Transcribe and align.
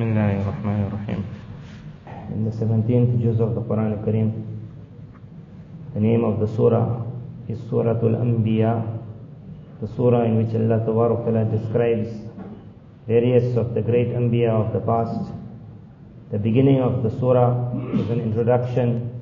بسم 0.00 0.16
الله 0.16 0.40
الرحمن 0.40 0.80
الرحيم 0.88 1.20
In 2.32 2.48
the 2.48 2.56
17th 2.56 3.20
juz 3.20 3.38
of 3.38 3.54
the 3.54 3.60
Quran 3.60 4.00
al-Kareem, 4.00 4.32
the 5.92 6.00
name 6.00 6.24
of 6.24 6.40
the 6.40 6.48
surah 6.56 7.04
is 7.48 7.58
Suratul 7.68 8.16
Anbiya, 8.16 8.80
the 9.82 9.88
surah 9.88 10.24
in 10.24 10.38
which 10.40 10.56
Allah 10.56 10.80
Ta'ala 10.88 11.44
describes 11.52 12.08
various 13.06 13.58
of 13.58 13.74
the 13.74 13.82
great 13.82 14.08
Anbiya 14.16 14.48
of 14.48 14.72
the 14.72 14.80
past. 14.80 15.34
The 16.30 16.38
beginning 16.38 16.80
of 16.80 17.02
the 17.02 17.10
surah 17.20 17.68
is 17.92 18.08
an 18.08 18.22
introduction, 18.22 19.12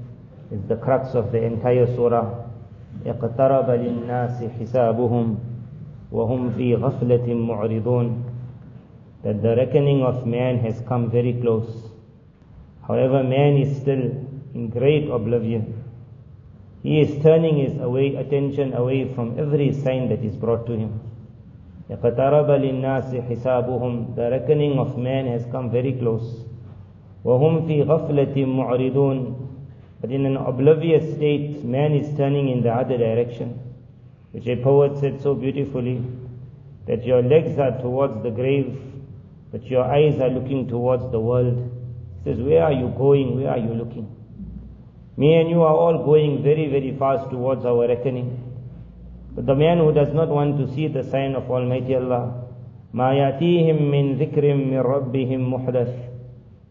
is 0.52 0.62
the 0.68 0.76
crux 0.76 1.12
of 1.16 1.32
the 1.32 1.42
entire 1.42 1.92
surah. 1.96 2.46
اقترب 3.06 3.70
للناس 3.70 4.45
حسابهم 4.62 5.36
وهم 6.12 6.50
في 6.50 6.74
غفلة 6.74 7.34
معرضون 7.34 8.27
that 9.23 9.41
the 9.41 9.55
reckoning 9.55 10.04
of 10.04 10.27
man 10.27 10.59
has 10.59 10.82
come 10.88 11.09
very 11.09 11.34
close. 11.41 11.89
However, 12.88 13.23
man 13.23 13.58
is 13.58 13.77
still 13.77 14.03
in 14.53 14.70
great 14.70 15.09
oblivion. 15.09 15.84
He 16.84 16.99
is 16.99 17.23
turning 17.23 17.58
his 17.58 17.80
away, 17.80 18.16
attention 18.16 18.73
away 18.73 19.13
from 19.13 19.40
every 19.40 19.72
sign 19.73 20.09
that 20.09 20.23
is 20.23 20.35
brought 20.35 20.66
to 20.67 20.73
him. 20.73 20.99
اقترب 21.90 22.49
للناس 22.52 23.16
حسابهم 23.16 24.16
The 24.16 24.30
reckoning 24.31 24.80
of 24.80 24.98
man 24.98 25.27
has 25.27 25.45
come 25.52 25.70
very 25.70 25.94
close. 25.94 26.44
وهم 27.26 27.67
في 27.67 27.84
غفلة 27.84 28.45
معرضون 28.45 29.35
But 30.02 30.12
in 30.12 30.26
an 30.26 30.35
oblivious 30.35 31.16
state, 31.16 31.63
man 31.63 31.94
is 31.94 32.17
turning 32.17 32.49
in 32.49 32.62
the 32.62 32.73
other 32.73 32.98
direction. 32.98 33.58
Which 34.34 34.48
a 34.48 34.58
poet 34.58 34.98
said 34.98 35.22
so 35.22 35.34
beautifully, 35.34 36.03
that 36.88 37.05
your 37.05 37.22
legs 37.22 37.58
are 37.58 37.80
towards 37.81 38.22
the 38.22 38.30
grave, 38.30 38.77
but 39.52 39.63
your 39.66 39.84
eyes 39.84 40.20
are 40.20 40.30
looking 40.30 40.67
towards 40.67 41.09
the 41.12 41.20
world. 41.20 41.72
He 42.23 42.31
says, 42.31 42.41
where 42.41 42.63
are 42.63 42.72
you 42.72 42.94
going? 42.98 43.41
Where 43.41 43.52
are 43.52 43.58
you 43.58 43.73
looking? 43.73 44.16
Me 45.17 45.36
and 45.36 45.50
you 45.50 45.61
are 45.61 45.75
all 45.75 46.03
going 46.06 46.42
very, 46.42 46.67
very 46.67 46.97
fast 46.97 47.30
towards 47.30 47.66
our 47.66 47.88
reckoning. 47.88 48.39
But 49.36 49.45
the 49.45 49.56
man 49.56 49.78
who 49.78 49.94
does 49.94 50.14
not 50.14 50.30
want 50.30 50.58
to 50.58 50.73
see 50.73 50.88
the 50.88 51.03
sign 51.03 51.36
of 51.36 51.50
Almighty 51.50 51.95
Allah, 51.95 52.45
ما 52.94 53.14
يأتيهم 53.14 53.81
من 53.81 54.17
ذكر 54.19 54.53
من 54.53 54.81
ربهم 54.81 55.53
محدث 55.53 56.14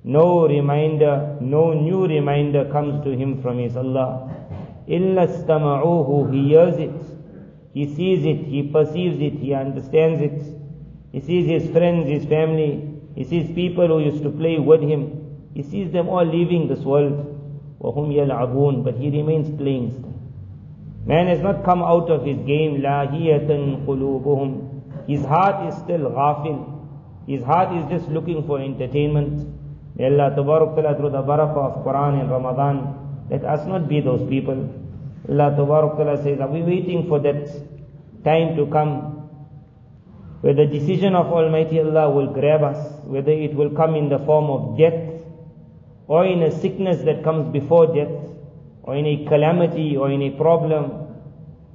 no 0.04 0.48
reminder, 0.48 1.36
no 1.40 1.72
new 1.74 2.06
reminder 2.06 2.64
comes 2.72 3.04
to 3.04 3.10
him 3.10 3.40
from 3.40 3.58
his 3.58 3.76
Allah. 3.76 4.28
إِلَّا 4.88 5.46
اسْتَمَعُوهُ 5.46 6.34
He 6.34 6.48
hears 6.48 6.76
it, 6.76 6.90
he 7.72 7.86
sees 7.94 8.24
it, 8.24 8.44
he 8.46 8.64
perceives 8.64 9.20
it, 9.20 9.34
he 9.34 9.54
understands 9.54 10.20
it. 10.20 10.55
He 11.16 11.20
sees 11.20 11.46
his 11.46 11.70
friends, 11.70 12.08
his 12.08 12.24
family, 12.24 12.92
he 13.14 13.24
sees 13.24 13.54
people 13.54 13.86
who 13.88 14.00
used 14.00 14.22
to 14.22 14.30
play 14.30 14.58
with 14.58 14.80
him. 14.80 15.50
He 15.54 15.62
sees 15.62 15.92
them 15.92 16.08
all 16.08 16.24
leaving 16.24 16.68
this 16.68 16.80
world. 16.80 17.28
وَهُمْ 17.80 18.14
يَلْعَبُونَ 18.14 18.84
But 18.84 18.96
he 18.96 19.10
remains 19.10 19.50
playing 19.58 19.90
still. 19.92 20.14
Man 21.04 21.26
has 21.26 21.40
not 21.40 21.64
come 21.64 21.82
out 21.82 22.10
of 22.10 22.24
his 22.24 22.38
game. 22.46 22.80
لَاهِيَةً 22.80 23.84
قُلُوبُهُمْ 23.86 25.08
His 25.08 25.24
heart 25.24 25.68
is 25.68 25.78
still 25.78 26.10
ghafil. 26.10 26.68
His 27.26 27.42
heart 27.42 27.76
is 27.76 27.84
just 27.90 28.10
looking 28.10 28.46
for 28.46 28.60
entertainment. 28.60 29.46
May 29.96 30.06
Allah 30.06 30.34
Tabarak 30.34 30.74
Ta'ala 30.74 30.96
through 30.96 31.10
the 31.10 31.22
barakah 31.22 31.76
of 31.76 31.84
Quran 31.84 32.20
and 32.20 32.30
Ramadan, 32.30 33.26
let 33.30 33.44
us 33.44 33.66
not 33.66 33.88
be 33.88 34.00
those 34.00 34.26
people. 34.28 34.72
Allah 35.28 35.54
Tabarak 35.56 35.96
Ta'ala 35.96 36.22
says, 36.22 36.40
are 36.40 36.48
we 36.48 36.62
waiting 36.62 37.06
for 37.08 37.20
that 37.20 37.46
time 38.24 38.56
to 38.56 38.66
come 38.66 39.15
where 40.42 40.54
the 40.54 40.66
decision 40.66 41.14
of 41.14 41.26
Almighty 41.32 41.80
Allah 41.80 42.10
will 42.10 42.32
grab 42.32 42.62
us, 42.64 43.00
whether 43.04 43.30
it 43.30 43.54
will 43.54 43.70
come 43.70 43.94
in 43.94 44.08
the 44.08 44.18
form 44.18 44.50
of 44.50 44.76
death, 44.76 45.22
or 46.08 46.26
in 46.26 46.42
a 46.42 46.50
sickness 46.50 47.02
that 47.02 47.22
comes 47.22 47.52
before 47.52 47.86
death, 47.94 48.10
or 48.82 48.96
in 48.96 49.06
a 49.06 49.24
calamity, 49.26 49.96
or 49.96 50.10
in 50.10 50.20
a 50.22 50.30
problem, 50.30 50.90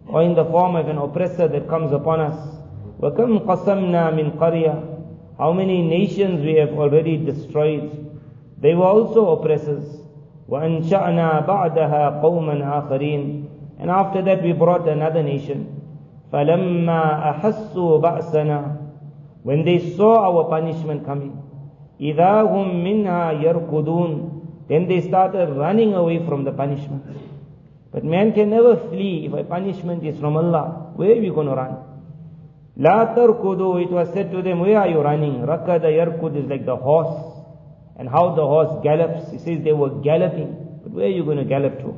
or 0.08 0.22
in 0.22 0.36
the 0.36 0.44
form 0.46 0.76
of 0.76 0.90
an 0.90 0.98
oppressor 0.98 1.48
that 1.48 1.70
comes 1.70 1.94
upon 1.94 2.20
us. 2.20 2.58
وَكَمْ 3.00 3.46
قَسَمْنَا 3.46 4.12
مِنْ 4.14 4.38
قَرْيَةٍ 4.38 5.38
How 5.38 5.54
many 5.54 5.82
nations 5.82 6.44
we 6.44 6.56
have 6.56 6.74
already 6.74 7.16
destroyed. 7.18 8.06
They 8.60 8.74
were 8.74 8.86
also 8.86 9.30
oppressors. 9.30 10.02
وَأَنْشَأْنَا 10.50 11.46
بَعْدَهَا 11.46 12.22
قَوْمًا 12.22 12.90
آخَرِينَ 12.90 13.48
And 13.80 13.92
after 13.92 14.22
that 14.24 14.44
we 14.44 14.52
brought 14.52 14.88
another 14.90 15.24
nation. 15.24 15.81
فَلَمَّا 16.33 17.03
أَحَسُّوا 17.31 18.01
بَأْسَنَا 18.01 18.77
When 19.43 19.65
they 19.65 19.95
saw 19.97 20.25
our 20.25 20.49
punishment 20.49 21.05
coming, 21.05 21.37
إِذَا 22.01 22.49
هُمْ 22.49 22.83
مِنْهَا 22.83 23.45
يَرْكُضُونَ 23.45 24.69
Then 24.69 24.89
they 24.89 25.01
started 25.03 25.51
running 25.51 25.95
away 25.95 26.25
from 26.25 26.45
the 26.45 26.53
punishment. 26.53 27.05
But 27.93 28.05
man 28.05 28.33
can 28.33 28.49
never 28.49 28.77
flee 28.89 29.27
if 29.27 29.35
a 29.35 29.45
punishment 29.45 30.03
is 30.05 30.19
from 30.19 30.37
Allah. 30.37 30.93
Where 30.97 31.11
are 31.11 31.23
you 31.23 31.35
going 31.35 31.49
to 31.49 31.55
run? 31.55 31.77
La 32.79 33.15
tarkudu, 33.15 33.83
it 33.85 33.91
was 33.91 34.09
said 34.15 34.33
to 34.33 34.41
them, 34.41 34.61
where 34.61 34.79
are 34.79 34.89
you 34.89 35.03
running? 35.03 35.43
Rakada 35.43 35.93
yarkud 35.93 36.43
is 36.43 36.49
like 36.49 36.65
the 36.65 36.75
horse. 36.75 37.45
And 37.99 38.09
how 38.09 38.35
the 38.35 38.47
horse 38.47 38.83
gallops. 38.83 39.31
He 39.31 39.39
says 39.39 39.63
they 39.63 39.75
were 39.75 39.91
galloping. 40.01 40.81
But 40.83 40.93
where 40.93 41.05
are 41.05 41.11
you 41.11 41.25
going 41.25 41.37
to 41.37 41.45
gallop 41.45 41.79
to? 41.81 41.95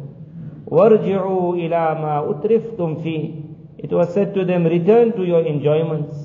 Warji'u 0.66 1.62
ila 1.64 1.94
ma 1.94 2.22
utriftum 2.22 3.00
fi. 3.04 3.43
It 3.83 3.91
was 3.91 4.13
said 4.13 4.33
to 4.33 4.45
them, 4.45 4.65
return 4.65 5.13
to 5.13 5.23
your 5.23 5.45
enjoyments. 5.45 6.17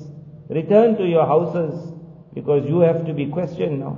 Return 0.49 0.97
to 0.97 1.05
your 1.05 1.25
houses. 1.25 1.93
Because 2.33 2.67
you 2.67 2.79
have 2.79 3.05
to 3.05 3.13
be 3.13 3.27
questioned 3.27 3.79
now. 3.79 3.97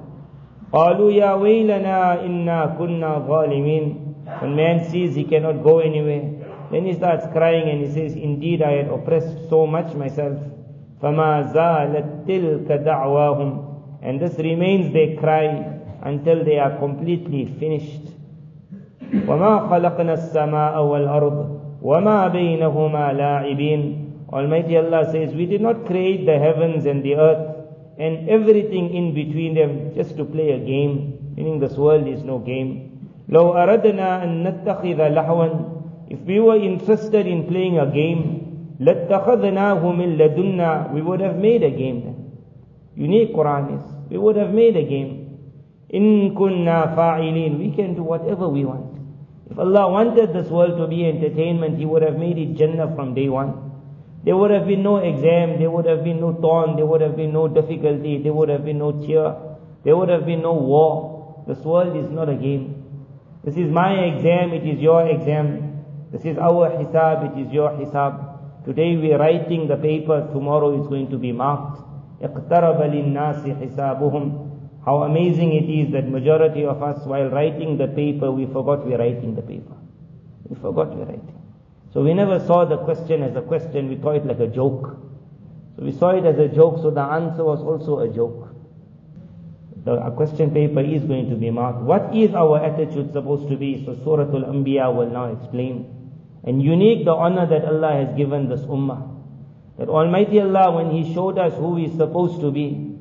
قالوا 0.73 1.11
يا 1.11 1.33
ويلنا 1.33 2.25
إنا 2.25 2.77
كنا 2.77 3.27
ظالمين. 3.27 4.07
When 4.41 4.55
man 4.55 4.83
sees 4.83 5.15
he 5.15 5.23
cannot 5.23 5.63
go 5.63 5.79
anywhere, 5.79 6.29
then 6.71 6.85
he 6.85 6.93
starts 6.93 7.25
crying 7.31 7.69
and 7.69 7.81
he 7.81 7.91
says, 7.91 8.13
Indeed, 8.13 8.61
I 8.61 8.71
had 8.83 8.87
oppressed 8.89 9.49
so 9.49 9.65
much 9.65 9.93
myself. 9.95 10.37
فَمَا 11.01 11.53
زَالَتْ 11.53 12.27
تِلْكَ 12.27 12.67
دَعْوَاهُمْ 12.67 14.03
And 14.03 14.19
this 14.19 14.37
remains 14.37 14.91
their 14.91 15.15
cry 15.15 15.79
until 16.03 16.43
they 16.43 16.59
are 16.59 16.77
completely 16.77 17.45
finished. 17.59 18.11
وَمَا 19.01 19.69
خَلَقْنَا 19.69 20.13
السَّمَاءَ 20.13 20.75
وَالْأَرْضِ 20.75 21.60
وَمَا 21.81 22.27
بَيْنَهُمَا 22.27 23.13
لَاعِبِينَ 23.13 24.03
Almighty 24.33 24.77
Allah 24.77 25.09
says, 25.11 25.33
We 25.33 25.45
did 25.45 25.61
not 25.61 25.85
create 25.85 26.25
the 26.25 26.37
heavens 26.37 26.85
and 26.85 27.03
the 27.03 27.15
earth 27.15 27.55
and 27.97 28.29
everything 28.29 28.93
in 28.93 29.13
between 29.13 29.55
them 29.55 29.93
just 29.95 30.17
to 30.17 30.25
play 30.25 30.51
a 30.51 30.59
game, 30.59 31.33
meaning 31.35 31.59
this 31.59 31.77
world 31.77 32.07
is 32.07 32.23
no 32.23 32.39
game. 32.39 32.83
لو 33.29 33.53
أردنا 33.53 34.23
أن 34.23 34.43
نتخذ 34.43 35.07
لهوا 35.07 35.77
if 36.09 36.19
we 36.21 36.39
were 36.39 36.55
interested 36.55 37.27
in 37.27 37.47
playing 37.47 37.79
a 37.79 37.85
game, 37.91 38.77
لَاتَّخَذْنَاهُ 38.79 39.81
مِن 39.83 40.17
لَدُنَّا 40.17 40.93
We 40.93 41.01
would 41.01 41.19
have 41.19 41.35
made 41.35 41.63
a 41.63 41.69
game 41.69 42.03
then. 42.03 42.31
Unique 42.95 43.33
Quran 43.33 43.77
is, 43.77 44.09
we 44.09 44.17
would 44.17 44.37
have 44.37 44.53
made 44.53 44.77
a 44.77 44.83
game. 44.83 45.37
إِن 45.93 46.33
كُنَّا 46.33 46.95
فَاعِلِينَ 46.95 47.59
We 47.59 47.71
can 47.75 47.95
do 47.95 48.03
whatever 48.03 48.47
we 48.47 48.63
want. 48.63 48.90
If 49.51 49.57
Allah 49.57 49.89
wanted 49.89 50.33
this 50.33 50.49
world 50.49 50.77
to 50.77 50.87
be 50.87 51.05
entertainment, 51.05 51.77
He 51.77 51.85
would 51.85 52.01
have 52.01 52.17
made 52.17 52.37
it 52.37 52.55
Jannah 52.55 52.93
from 52.95 53.13
day 53.13 53.29
one. 53.29 53.67
There 54.23 54.35
would 54.35 54.51
have 54.51 54.67
been 54.67 54.83
no 54.83 54.97
exam, 54.97 55.57
there 55.57 55.71
would 55.71 55.85
have 55.85 56.03
been 56.03 56.19
no 56.19 56.33
thorn, 56.33 56.75
there 56.75 56.85
would 56.85 57.01
have 57.01 57.15
been 57.15 57.31
no 57.31 57.47
difficulty, 57.47 58.21
there 58.21 58.33
would 58.33 58.49
have 58.49 58.65
been 58.65 58.79
no 58.79 58.91
tear, 58.91 59.35
there 59.83 59.95
would 59.95 60.09
have 60.09 60.25
been 60.25 60.41
no 60.41 60.53
war. 60.53 61.45
This 61.47 61.59
world 61.59 61.95
is 61.95 62.11
not 62.11 62.27
a 62.27 62.35
game. 62.35 62.83
This 63.45 63.55
is 63.55 63.71
my 63.71 63.93
exam, 63.93 64.51
it 64.51 64.67
is 64.67 64.81
your 64.81 65.07
exam. 65.07 65.85
This 66.11 66.25
is 66.25 66.37
our 66.37 66.71
hisab, 66.71 67.31
it 67.31 67.47
is 67.47 67.53
your 67.53 67.69
hisab. 67.71 68.65
Today 68.65 68.97
we 68.97 69.13
are 69.13 69.19
writing 69.19 69.67
the 69.67 69.77
paper, 69.77 70.27
tomorrow 70.33 70.77
it's 70.77 70.87
going 70.87 71.09
to 71.09 71.17
be 71.17 71.31
marked. 71.31 71.83
اقترب 72.21 72.81
للناس 72.81 73.47
حسابهم 73.47 74.47
how 74.84 75.04
amazing 75.04 75.52
it 75.52 75.70
is 75.70 75.92
that 75.92 76.08
majority 76.08 76.64
of 76.64 76.82
us 76.82 77.04
while 77.06 77.28
writing 77.30 77.76
the 77.78 77.86
paper, 77.86 78.30
we 78.32 78.46
forgot 78.46 78.84
we're 78.84 78.98
writing 78.98 79.36
the 79.36 79.42
paper. 79.42 79.76
We 80.48 80.56
forgot 80.56 80.94
we're 80.96 81.04
writing. 81.04 81.40
So 81.92 82.02
we 82.02 82.14
never 82.14 82.40
saw 82.40 82.64
the 82.64 82.78
question 82.78 83.22
as 83.22 83.36
a 83.36 83.42
question, 83.42 83.88
we 83.88 84.00
saw 84.00 84.10
it 84.10 84.26
like 84.26 84.40
a 84.40 84.48
joke. 84.48 84.96
So 85.76 85.84
we 85.84 85.92
saw 85.92 86.10
it 86.10 86.24
as 86.24 86.38
a 86.38 86.48
joke, 86.48 86.78
so 86.82 86.90
the 86.90 87.02
answer 87.02 87.44
was 87.44 87.60
also 87.60 88.00
a 88.00 88.08
joke. 88.08 88.48
The 89.84 89.98
question 90.10 90.52
paper 90.52 90.80
is 90.80 91.02
going 91.04 91.28
to 91.30 91.36
be 91.36 91.50
marked. 91.50 91.80
What 91.80 92.14
is 92.14 92.34
our 92.34 92.64
attitude 92.64 93.12
supposed 93.12 93.48
to 93.48 93.56
be? 93.56 93.84
So 93.84 93.94
Surah 94.04 94.30
Al-Anbiya 94.32 94.94
will 94.94 95.10
now 95.10 95.32
explain. 95.32 96.10
And 96.44 96.62
unique 96.62 97.04
the 97.04 97.12
honor 97.12 97.46
that 97.46 97.64
Allah 97.64 98.04
has 98.04 98.16
given 98.16 98.48
this 98.48 98.60
ummah. 98.62 99.08
That 99.78 99.88
Almighty 99.88 100.40
Allah, 100.40 100.72
when 100.72 100.90
He 100.90 101.12
showed 101.14 101.38
us 101.38 101.54
who 101.54 101.78
is 101.78 101.92
supposed 101.96 102.40
to 102.40 102.50
be, 102.50 102.91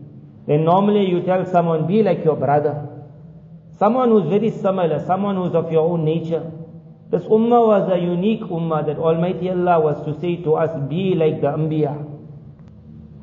then 0.46 0.64
normally 0.64 1.08
you 1.08 1.22
tell 1.22 1.44
someone, 1.44 1.86
be 1.86 2.02
like 2.02 2.24
your 2.24 2.36
brother. 2.36 2.88
Someone 3.78 4.10
who's 4.10 4.28
very 4.28 4.50
similar, 4.50 5.04
someone 5.06 5.36
who's 5.36 5.54
of 5.54 5.70
your 5.72 5.90
own 5.90 6.04
nature. 6.04 6.50
This 7.10 7.22
ummah 7.24 7.66
was 7.66 7.92
a 7.92 7.98
unique 7.98 8.42
ummah 8.42 8.86
that 8.86 8.98
Almighty 8.98 9.50
Allah 9.50 9.80
was 9.80 10.04
to 10.06 10.18
say 10.20 10.36
to 10.42 10.54
us, 10.54 10.70
be 10.88 11.14
like 11.14 11.40
the 11.40 11.48
Anbiya. 11.48 12.16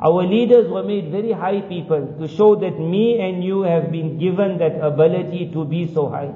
Our 0.02 0.24
leaders 0.24 0.70
were 0.70 0.84
made 0.84 1.12
very 1.12 1.32
high 1.32 1.62
people 1.62 2.16
to 2.20 2.28
show 2.28 2.56
that 2.56 2.78
me 2.80 3.20
and 3.20 3.44
you 3.44 3.62
have 3.62 3.92
been 3.92 4.18
given 4.20 4.58
that 4.58 4.80
ability 4.82 5.52
to 5.54 5.66
be 5.66 5.88
so 5.94 6.10
high. 6.10 6.34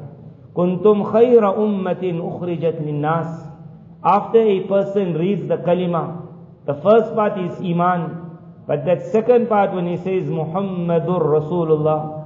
كنتم 0.57 1.04
خير 1.04 1.63
أمة 1.63 2.04
أخرجت 2.04 2.81
للناس 2.81 3.28
After 4.04 4.39
a 4.39 4.60
person 4.68 5.13
reads 5.13 5.48
the 5.48 5.57
kalima, 5.57 6.25
the 6.66 6.74
first 6.75 7.13
part 7.13 7.38
is 7.39 7.60
iman, 7.60 8.20
but 8.73 8.87
that 8.87 9.05
second 9.13 9.51
part 9.51 9.75
when 9.75 9.87
he 9.87 9.99
says 9.99 10.31
Muhammadur 10.31 11.21
Rasulullah, 11.21 12.25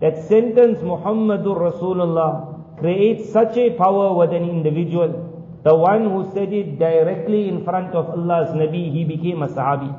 that 0.00 0.16
sentence 0.28 0.78
Muhammadur 0.78 1.58
Rasulullah 1.58 2.78
creates 2.78 3.32
such 3.32 3.56
a 3.56 3.70
power 3.70 4.14
with 4.14 4.30
an 4.30 4.48
individual. 4.48 5.58
The 5.64 5.74
one 5.74 6.04
who 6.04 6.30
said 6.32 6.52
it 6.52 6.78
directly 6.78 7.48
in 7.48 7.64
front 7.64 7.96
of 7.96 8.10
Allah's 8.10 8.54
Nabi, 8.54 8.92
he 8.92 9.02
became 9.02 9.42
a 9.42 9.48
Sahabi. 9.48 9.90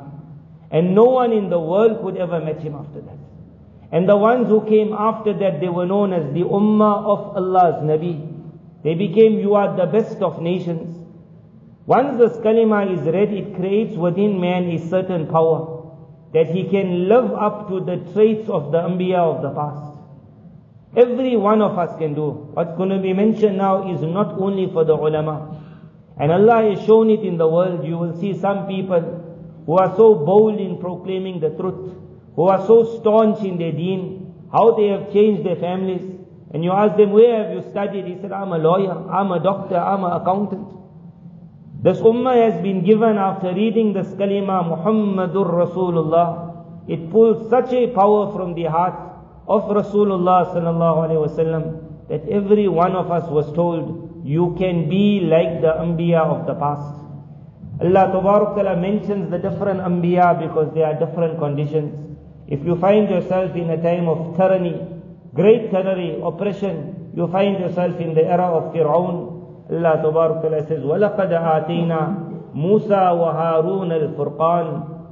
And 0.71 0.95
no 0.95 1.03
one 1.03 1.33
in 1.33 1.49
the 1.49 1.59
world 1.59 2.01
could 2.01 2.15
ever 2.15 2.39
match 2.39 2.61
him 2.61 2.75
after 2.75 3.01
that. 3.01 3.17
And 3.91 4.07
the 4.07 4.15
ones 4.15 4.47
who 4.47 4.65
came 4.69 4.93
after 4.93 5.33
that, 5.33 5.59
they 5.59 5.67
were 5.67 5.85
known 5.85 6.13
as 6.13 6.33
the 6.33 6.43
Ummah 6.43 7.03
of 7.13 7.35
Allah's 7.35 7.83
Nabi. 7.83 8.15
They 8.85 8.93
became, 8.93 9.37
you 9.39 9.55
are 9.55 9.75
the 9.75 9.85
best 9.85 10.21
of 10.21 10.41
nations. 10.41 10.95
Once 11.85 12.17
this 12.17 12.37
kalima 12.37 12.89
is 12.89 13.01
read, 13.01 13.33
it 13.33 13.53
creates 13.57 13.97
within 13.97 14.39
man 14.39 14.69
a 14.69 14.79
certain 14.87 15.27
power 15.27 15.75
that 16.33 16.47
he 16.47 16.69
can 16.69 17.07
live 17.07 17.31
up 17.33 17.67
to 17.69 17.79
the 17.79 17.97
traits 18.13 18.49
of 18.49 18.71
the 18.71 18.77
Anbiya 18.77 19.17
of 19.17 19.41
the 19.41 19.49
past. 19.49 19.89
Every 20.95 21.35
one 21.37 21.61
of 21.61 21.77
us 21.77 21.97
can 21.97 22.13
do. 22.13 22.29
What's 22.53 22.75
going 22.77 22.89
to 22.89 22.99
be 22.99 23.13
mentioned 23.13 23.57
now 23.57 23.91
is 23.93 24.01
not 24.01 24.39
only 24.39 24.71
for 24.71 24.83
the 24.83 24.93
ulama. 24.93 25.63
And 26.17 26.31
Allah 26.31 26.69
has 26.69 26.85
shown 26.85 27.09
it 27.09 27.21
in 27.21 27.37
the 27.37 27.47
world. 27.47 27.85
You 27.85 27.97
will 27.97 28.19
see 28.19 28.37
some 28.37 28.67
people 28.67 29.63
who 29.65 29.77
are 29.77 29.95
so 29.95 30.15
bold 30.15 30.59
in 30.59 30.77
proclaiming 30.79 31.39
the 31.39 31.51
truth, 31.51 31.93
who 32.35 32.43
are 32.47 32.65
so 32.65 32.99
staunch 32.99 33.43
in 33.43 33.57
their 33.57 33.71
deen, 33.71 34.33
how 34.51 34.75
they 34.75 34.87
have 34.87 35.13
changed 35.13 35.45
their 35.45 35.55
families. 35.55 36.01
And 36.51 36.63
you 36.63 36.71
ask 36.71 36.97
them, 36.97 37.11
where 37.11 37.43
have 37.43 37.53
you 37.53 37.69
studied? 37.69 38.05
He 38.05 38.17
said, 38.19 38.31
I'm 38.31 38.51
a 38.51 38.57
lawyer, 38.57 38.91
I'm 39.11 39.31
a 39.31 39.39
doctor, 39.39 39.77
I'm 39.77 40.03
an 40.03 40.13
accountant. 40.13 40.78
This 41.81 41.99
ummah 41.99 42.35
has 42.51 42.61
been 42.61 42.83
given 42.83 43.17
after 43.17 43.53
reading 43.53 43.93
this 43.93 44.07
kalima, 44.09 44.67
Muhammadur 44.67 45.47
Rasulullah. 45.47 46.89
It 46.89 47.09
pulls 47.09 47.49
such 47.49 47.71
a 47.71 47.87
power 47.87 48.33
from 48.33 48.53
the 48.53 48.65
heart 48.65 48.99
of 49.47 49.63
Rasulullah 49.63 50.51
sallallahu 50.53 51.07
alaihi 51.07 51.23
wasallam 51.27 52.07
that 52.09 52.27
every 52.27 52.67
one 52.67 52.97
of 52.97 53.09
us 53.11 53.29
was 53.29 53.53
told, 53.53 54.21
you 54.25 54.55
can 54.59 54.89
be 54.89 55.21
like 55.21 55.61
the 55.61 55.71
Anbiya 55.71 56.19
of 56.19 56.45
the 56.47 56.55
past. 56.55 56.99
Allah 57.79 58.11
Ta'ala 58.11 58.75
mentions 58.75 59.31
the 59.31 59.37
different 59.37 59.79
Anbiya 59.79 60.37
because 60.37 60.73
there 60.73 60.85
are 60.85 60.99
different 60.99 61.39
conditions. 61.39 61.95
If 62.49 62.65
you 62.65 62.75
find 62.75 63.09
yourself 63.09 63.55
in 63.55 63.69
a 63.69 63.81
time 63.81 64.09
of 64.09 64.35
tyranny, 64.35 64.75
great 65.33 65.71
tyranny, 65.71 66.19
oppression, 66.21 67.11
you 67.15 67.27
find 67.27 67.57
yourself 67.57 67.97
in 68.01 68.15
the 68.15 68.25
era 68.25 68.51
of 68.51 68.73
Fir'aun, 68.73 69.28
Allah 69.71 70.01
Ta'ala 70.01 70.67
says, 70.67 70.81
وَلَقَدْ 70.83 71.29
آتَيْنَا 71.29 72.53
مُوسَى 72.55 73.03
وَهَارُونَ 73.21 73.91
الْفُرْقَانِ 73.91 74.67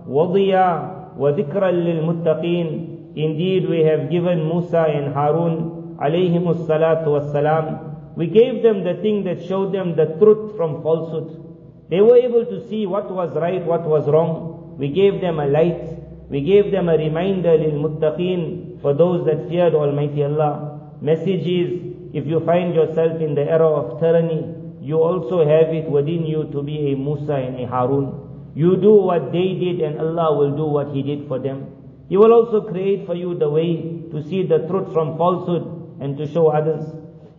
وَضِيَا 0.10 1.18
وَذِكْرًا 1.18 1.72
لِلْمُتَّقِينَ 1.72 2.98
Indeed, 3.16 3.70
we 3.70 3.84
have 3.84 4.12
given 4.12 4.48
Musa 4.48 4.86
and 4.90 5.14
Harun 5.14 5.96
alayhimus 6.00 6.68
salatu 6.68 7.08
wassalam. 7.08 8.16
We 8.16 8.28
gave 8.28 8.62
them 8.64 8.84
the 8.84 8.96
thing 9.02 9.24
that 9.26 9.44
showed 9.48 9.74
them 9.74 9.96
the 9.96 10.06
truth 10.20 10.56
from 10.56 10.82
falsehood. 10.82 11.44
They 11.90 12.02
were 12.02 12.18
able 12.18 12.46
to 12.46 12.68
see 12.68 12.86
what 12.86 13.10
was 13.12 13.36
right, 13.36 13.66
what 13.66 13.86
was 13.86 14.08
wrong. 14.08 14.76
We 14.78 14.90
gave 14.90 15.22
them 15.22 15.40
a 15.40 15.48
light. 15.48 15.98
We 16.30 16.42
gave 16.42 16.72
them 16.72 16.90
a 16.90 16.98
reminder 16.98 17.58
muttaqeen 17.58 18.82
for 18.82 18.94
those 18.94 19.26
that 19.26 19.48
feared 19.50 19.74
Almighty 19.74 20.24
Allah. 20.24 20.80
Message 21.02 21.48
is, 21.48 21.87
if 22.17 22.27
you 22.27 22.41
find 22.45 22.75
yourself 22.75 23.21
in 23.21 23.35
the 23.35 23.43
era 23.43 23.67
of 23.69 24.01
tyranny, 24.01 24.55
you 24.81 24.99
also 24.99 25.47
have 25.47 25.73
it 25.73 25.89
within 25.91 26.27
you 26.27 26.49
to 26.53 26.63
be 26.63 26.93
a 26.93 26.97
Musa 26.97 27.35
and 27.35 27.61
a 27.61 27.67
Harun. 27.67 28.51
You 28.55 28.77
do 28.77 28.95
what 28.95 29.33
they 29.33 29.55
did 29.55 29.81
and 29.81 29.99
Allah 30.01 30.37
will 30.37 30.57
do 30.57 30.67
what 30.67 30.95
He 30.95 31.03
did 31.03 31.29
for 31.29 31.39
them. 31.39 31.67
He 32.09 32.17
will 32.17 32.33
also 32.33 32.61
create 32.63 33.07
for 33.07 33.15
you 33.15 33.35
the 33.39 33.49
way 33.49 34.03
to 34.11 34.23
see 34.23 34.43
the 34.43 34.59
truth 34.69 34.93
from 34.93 35.17
falsehood 35.17 36.01
and 36.01 36.19
to 36.19 36.27
show 36.27 36.49
others. 36.49 36.85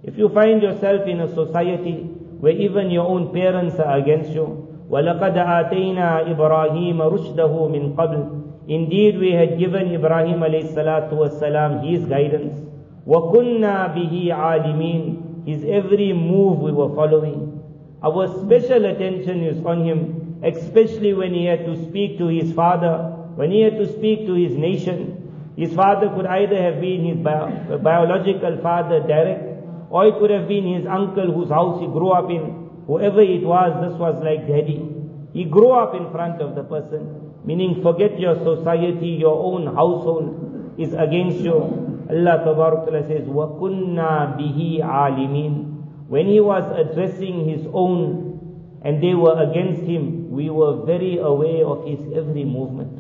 If 0.04 0.18
you 0.18 0.30
find 0.30 0.62
yourself 0.62 1.08
in 1.08 1.20
a 1.20 1.28
society 1.34 1.94
where 2.40 2.54
even 2.54 2.90
your 2.90 3.08
own 3.08 3.34
parents 3.34 3.76
are 3.80 3.98
against 3.98 4.32
you, 4.32 4.68
وَلَقَدْ 4.90 5.36
آتَيْنَا 5.36 6.28
إِبْرَاهِيمَ 6.36 6.98
رُشْدَهُ 6.98 7.54
مِنْ 7.72 7.96
قَبْلِ 7.96 8.44
Indeed, 8.68 9.20
we 9.20 9.32
had 9.32 9.60
given 9.60 9.92
Ibrahim 9.94 10.40
alayhi 10.40 10.74
salatu 10.74 11.14
wasalam 11.20 11.84
his 11.86 12.06
guidance. 12.06 12.60
وَكُنَّا 13.08 13.96
بِهِ 13.96 14.28
عَالِمِينَ 14.32 15.48
His 15.48 15.64
every 15.66 16.14
move 16.14 16.60
we 16.60 16.72
were 16.72 16.94
following. 16.96 17.60
Our 18.02 18.28
special 18.46 18.86
attention 18.86 19.44
is 19.44 19.66
on 19.66 19.84
him, 19.86 20.40
especially 20.44 21.14
when 21.14 21.34
he 21.34 21.46
had 21.46 21.66
to 21.66 21.76
speak 21.88 22.18
to 22.18 22.28
his 22.28 22.54
father 22.54 23.14
when 23.36 23.50
he 23.50 23.62
had 23.62 23.78
to 23.78 23.92
speak 23.92 24.28
to 24.28 24.34
his 24.34 24.56
nation, 24.56 25.54
his 25.58 25.74
father 25.74 26.10
could 26.10 26.28
either 26.28 26.62
have 26.62 26.80
been 26.80 27.04
his 27.06 27.18
bio, 27.18 27.80
biological 27.80 28.58
father 28.62 29.00
direct, 29.00 29.44
or 29.90 30.06
it 30.06 30.20
could 30.20 30.30
have 30.30 30.48
been 30.48 30.66
his 30.66 30.86
uncle 30.86 31.32
whose 31.32 31.50
house 31.50 31.80
he 31.82 31.88
grew 31.88 32.12
up 32.12 32.30
in. 32.30 32.70
Whoever 32.86 33.22
it 33.22 33.42
was, 33.44 33.74
this 33.82 33.98
was 33.98 34.22
like 34.24 34.48
daddy. 34.48 34.86
He 35.34 35.46
grew 35.46 35.72
up 35.72 35.96
in 35.96 36.12
front 36.12 36.42
of 36.42 36.54
the 36.54 36.64
person, 36.64 37.34
meaning 37.44 37.82
forget 37.82 38.20
your 38.20 38.36
society, 38.36 39.08
your 39.08 39.36
own 39.36 39.66
household 39.74 40.76
is 40.78 40.94
against 40.94 41.40
you. 41.40 41.87
Allah 42.10 42.44
Ta'ala 42.44 43.08
says, 43.08 43.28
وَكُنَّا 43.28 44.38
بِهِ 44.38 44.80
عَالِمِينَ 44.82 46.08
When 46.08 46.28
he 46.28 46.40
was 46.40 46.64
addressing 46.78 47.50
his 47.50 47.66
own 47.74 48.80
and 48.84 49.02
they 49.02 49.14
were 49.16 49.42
against 49.42 49.84
him, 49.84 50.32
we 50.32 50.50
were 50.50 50.86
very 50.86 51.18
aware 51.18 51.66
of 51.66 51.88
his 51.88 52.00
every 52.16 52.44
movement. 52.44 53.00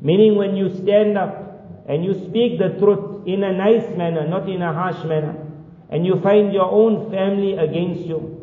Meaning 0.00 0.36
when 0.36 0.56
you 0.56 0.74
stand 0.74 1.18
up 1.18 1.84
and 1.88 2.04
you 2.04 2.14
speak 2.28 2.58
the 2.58 2.78
truth 2.78 3.26
in 3.26 3.42
a 3.42 3.52
nice 3.52 3.96
manner, 3.96 4.26
not 4.26 4.48
in 4.48 4.62
a 4.62 4.72
harsh 4.72 5.02
manner, 5.04 5.34
and 5.90 6.06
you 6.06 6.20
find 6.20 6.52
your 6.52 6.70
own 6.70 7.10
family 7.10 7.54
against 7.54 8.06
you, 8.06 8.36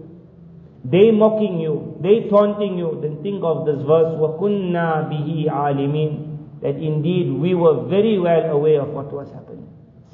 they 0.83 1.11
mocking 1.11 1.59
you, 1.59 1.95
they 2.01 2.27
taunting 2.29 2.77
you, 2.77 2.99
then 3.01 3.23
think 3.23 3.43
of 3.43 3.65
this 3.65 3.79
verse, 3.87 4.11
وَكُنَّا 4.19 5.07
بِهِ 5.07 5.47
عَالِمِينَ 5.47 6.61
That 6.61 6.75
indeed 6.75 7.31
we 7.31 7.55
were 7.55 7.87
very 7.87 8.19
well 8.19 8.51
aware 8.51 8.81
of 8.81 8.89
what 8.89 9.11
was 9.13 9.31
happening. 9.31 9.46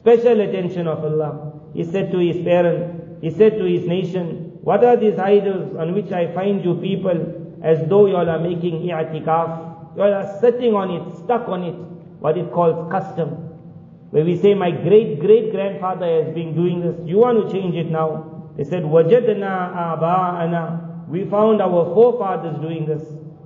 Special 0.04 0.40
attention 0.42 0.88
of 0.88 1.04
Allah. 1.04 1.54
He 1.74 1.84
said 1.84 2.12
to 2.12 2.20
his 2.20 2.38
parents, 2.44 3.22
he 3.22 3.30
said 3.30 3.58
to 3.58 3.66
his 3.66 3.86
nation, 3.86 4.50
what 4.62 4.84
are 4.84 4.96
these 4.96 5.18
idols 5.18 5.76
on 5.76 5.94
which 5.94 6.12
I 6.12 6.34
find 6.34 6.64
you 6.64 6.76
people 6.76 7.60
as 7.64 7.88
though 7.90 8.06
you 8.06 8.16
all 8.16 8.30
are 8.30 8.40
making 8.40 8.82
i'tikaf? 8.88 9.96
You 9.96 10.04
are 10.04 10.40
sitting 10.40 10.74
on 10.74 10.92
it, 10.92 11.18
stuck 11.24 11.48
on 11.50 11.64
it, 11.64 11.76
what 12.20 12.38
it 12.38 12.52
calls 12.52 12.92
custom. 12.92 13.30
Where 14.12 14.24
we 14.26 14.38
say, 14.38 14.54
my 14.54 14.72
great 14.72 15.20
great 15.20 15.52
grandfather 15.52 16.24
has 16.24 16.34
been 16.34 16.56
doing 16.56 16.82
this, 16.82 16.96
you 17.06 17.18
want 17.18 17.46
to 17.46 17.52
change 17.52 17.76
it 17.76 17.92
now? 17.92 18.52
They 18.58 18.64
said, 18.64 18.84
Wajadna 18.84 19.74
aba'ana. 19.74 21.08
We 21.10 21.26
found 21.26 21.62
our 21.62 21.86
forefathers 21.94 22.60
doing 22.60 22.86
this. 22.86 23.04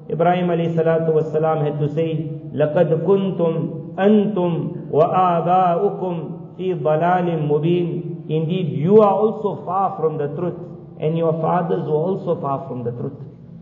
Ibrahim 0.09 0.47
alayhi 0.47 0.75
salatu 0.75 1.13
wasalam 1.13 1.63
had 1.63 1.79
to 1.79 1.93
say, 1.93 2.29
لَقَدْ 2.53 3.05
كُنْتُمْ 3.05 3.95
أَنْتُمْ 3.95 4.91
وَآبَاؤُكُمْ 4.91 6.36
fi 6.58 6.74
balalim 6.74 7.48
mubin. 7.48 8.28
Indeed, 8.28 8.76
you 8.76 9.00
are 9.00 9.14
also 9.14 9.64
far 9.64 9.96
from 9.98 10.18
the 10.18 10.28
truth, 10.36 10.58
and 11.00 11.16
your 11.16 11.32
fathers 11.40 11.86
were 11.86 12.04
also 12.10 12.38
far 12.40 12.68
from 12.68 12.84
the 12.84 12.90
truth. 12.90 13.14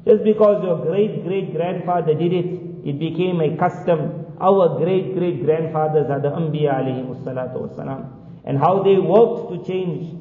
Just 0.04 0.24
because 0.24 0.64
your 0.64 0.78
great 0.84 1.24
great 1.24 1.54
grandfather 1.54 2.14
did 2.14 2.32
it, 2.32 2.46
it 2.84 2.98
became 2.98 3.40
a 3.40 3.56
custom. 3.56 4.26
Our 4.40 4.78
great 4.78 5.14
great 5.14 5.44
grandfathers 5.44 6.10
are 6.10 6.20
the 6.20 6.30
Anbiya 6.30 6.74
alayhi 6.82 7.24
salatu 7.24 7.68
wasalam. 7.68 8.10
And 8.44 8.58
how 8.58 8.82
they 8.82 8.96
worked 8.96 9.50
to 9.52 9.64
change. 9.70 10.14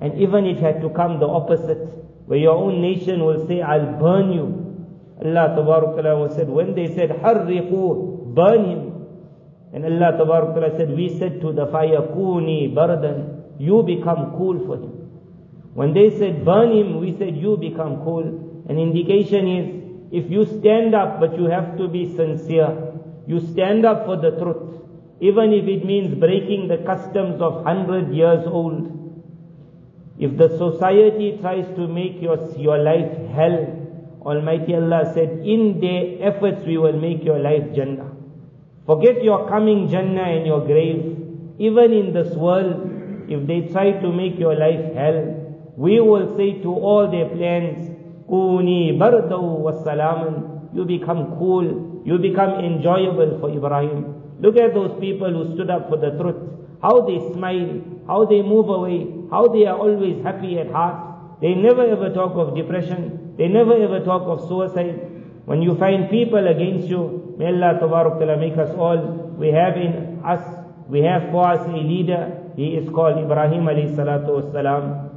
And 0.00 0.20
even 0.20 0.44
it 0.44 0.58
had 0.58 0.80
to 0.82 0.90
come 0.90 1.18
the 1.20 1.26
opposite, 1.26 1.78
where 2.26 2.38
your 2.38 2.54
own 2.54 2.82
nation 2.82 3.24
will 3.24 3.46
say, 3.46 3.62
I'll 3.62 3.98
burn 3.98 4.32
you. 4.32 4.66
Allah 5.24 5.54
Ta'ala 5.56 6.34
said, 6.34 6.48
when 6.48 6.74
they 6.74 6.94
said, 6.94 7.10
Harriqu, 7.10 8.34
burn 8.34 8.64
him, 8.68 8.85
and 9.76 9.84
Allah 9.84 10.16
Ta'ala 10.16 10.74
said, 10.78 10.96
we 10.96 11.18
said 11.18 11.42
to 11.42 11.52
the 11.52 11.66
fire, 11.66 12.00
Kuni 12.14 12.68
bardan, 12.68 13.58
you 13.58 13.82
become 13.82 14.32
cool 14.38 14.58
for 14.64 14.76
him. 14.76 14.92
When 15.74 15.92
they 15.92 16.08
said 16.18 16.46
burn 16.46 16.72
him, 16.72 16.98
we 16.98 17.14
said 17.18 17.36
you 17.36 17.58
become 17.58 18.02
cool. 18.02 18.24
An 18.70 18.78
indication 18.78 19.46
is 19.46 20.24
if 20.24 20.30
you 20.30 20.46
stand 20.46 20.94
up, 20.94 21.20
but 21.20 21.36
you 21.38 21.44
have 21.50 21.76
to 21.76 21.88
be 21.88 22.16
sincere, 22.16 22.94
you 23.26 23.38
stand 23.52 23.84
up 23.84 24.06
for 24.06 24.16
the 24.16 24.30
truth, 24.30 24.80
even 25.20 25.52
if 25.52 25.68
it 25.68 25.84
means 25.84 26.18
breaking 26.18 26.68
the 26.68 26.78
customs 26.78 27.42
of 27.42 27.62
hundred 27.62 28.14
years 28.14 28.46
old. 28.46 29.20
If 30.18 30.38
the 30.38 30.56
society 30.56 31.36
tries 31.42 31.66
to 31.76 31.86
make 31.86 32.22
your, 32.22 32.38
your 32.56 32.78
life 32.78 33.12
hell, 33.34 33.58
Almighty 34.22 34.74
Allah 34.74 35.12
said, 35.12 35.44
in 35.44 35.80
their 35.82 36.32
efforts 36.32 36.66
we 36.66 36.78
will 36.78 36.98
make 36.98 37.22
your 37.22 37.38
life 37.38 37.74
Jannah. 37.74 38.15
Forget 38.86 39.22
your 39.22 39.48
coming 39.48 39.88
Jannah 39.88 40.30
and 40.36 40.46
your 40.46 40.64
grave. 40.64 41.18
Even 41.58 41.92
in 41.92 42.12
this 42.12 42.34
world, 42.36 43.26
if 43.28 43.46
they 43.46 43.62
try 43.72 43.90
to 43.90 44.12
make 44.12 44.38
your 44.38 44.54
life 44.54 44.94
hell, 44.94 45.18
we 45.76 46.00
will 46.00 46.36
say 46.36 46.62
to 46.62 46.72
all 46.72 47.10
their 47.10 47.28
plans, 47.28 47.90
Kuni 48.28 48.96
bardaw 48.98 49.42
wassalaman. 49.66 50.74
You 50.74 50.84
become 50.84 51.36
cool. 51.38 52.02
You 52.04 52.18
become 52.18 52.60
enjoyable 52.64 53.38
for 53.40 53.50
Ibrahim. 53.50 54.22
Look 54.40 54.56
at 54.56 54.74
those 54.74 54.98
people 55.00 55.32
who 55.32 55.54
stood 55.54 55.70
up 55.70 55.88
for 55.88 55.96
the 55.96 56.10
truth. 56.10 56.36
How 56.80 57.00
they 57.00 57.18
smile. 57.32 57.80
How 58.06 58.24
they 58.24 58.42
move 58.42 58.68
away. 58.68 59.06
How 59.30 59.48
they 59.48 59.66
are 59.66 59.76
always 59.76 60.22
happy 60.22 60.58
at 60.58 60.70
heart. 60.70 61.40
They 61.40 61.54
never 61.54 61.82
ever 61.86 62.10
talk 62.10 62.32
of 62.36 62.54
depression. 62.54 63.34
They 63.36 63.48
never 63.48 63.74
ever 63.74 64.04
talk 64.04 64.22
of 64.22 64.46
suicide. 64.48 65.15
When 65.45 65.61
you 65.61 65.75
find 65.77 66.09
people 66.09 66.47
against 66.47 66.87
you, 66.87 67.35
may 67.37 67.47
Allah 67.47 67.77
Ta'ala 67.79 68.37
make 68.37 68.57
us 68.57 68.69
all. 68.77 69.33
We 69.37 69.49
have 69.49 69.75
in 69.75 70.21
us, 70.23 70.41
we 70.87 71.01
have 71.01 71.31
for 71.31 71.47
us 71.47 71.65
a 71.67 71.71
leader. 71.71 72.51
He 72.55 72.75
is 72.75 72.89
called 72.89 73.17
Ibrahim 73.17 73.65
alayhi 73.65 73.95
salatu 73.95 74.37
wassalam. 74.37 75.09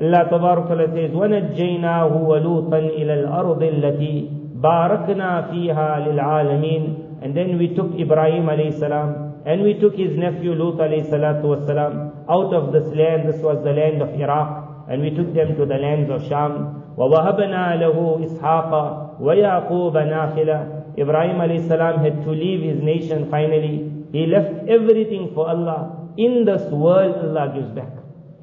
Allah 0.00 0.26
Ta'ala 0.28 0.86
says, 0.92 1.10
وَنَجَّيْنَاهُ 1.10 2.12
وَلُوطًا 2.12 2.78
إِلَى 3.00 3.14
الْأَرْضِ 3.24 3.62
الَّتِي 3.62 4.60
بَارَكْنَا 4.60 5.50
فِيهَا 5.50 6.06
لِلْعَالَمِينَ 6.06 7.22
And 7.22 7.36
then 7.36 7.58
we 7.58 7.74
took 7.74 7.92
Ibrahim 7.98 8.44
alayhi 8.44 8.78
salam, 8.78 9.42
and 9.46 9.62
we 9.62 9.74
took 9.74 9.96
his 9.96 10.16
nephew 10.16 10.54
Lut 10.54 10.76
alayhi 10.76 11.08
salatu 11.10 11.44
wassalam 11.44 12.12
out 12.28 12.52
of 12.52 12.72
this 12.72 12.86
land. 12.94 13.28
This 13.28 13.40
was 13.40 13.64
the 13.64 13.72
land 13.72 14.02
of 14.02 14.10
Iraq. 14.20 14.59
And 14.90 15.02
we 15.02 15.10
took 15.10 15.34
them 15.34 15.56
to 15.56 15.66
the 15.66 15.76
lands 15.76 16.10
of 16.10 16.26
Sham. 16.28 16.94
وَوَهَبْنَا 16.96 17.80
لَهُ 17.82 17.96
إِسْحَاقَ 18.26 19.20
وَيَعْقُوبَ 19.20 19.94
نَافِلًا 19.94 20.76
Ibrahim 20.98 21.36
alayhi 21.36 21.68
salam 21.68 22.00
had 22.00 22.24
to 22.24 22.30
leave 22.30 22.62
his 22.62 22.82
nation 22.82 23.30
finally. 23.30 23.92
He 24.12 24.26
left 24.26 24.66
everything 24.68 25.32
for 25.34 25.48
Allah. 25.48 26.08
In 26.16 26.46
this 26.46 26.62
world, 26.72 27.16
Allah 27.16 27.52
gives 27.54 27.68
back. 27.70 27.92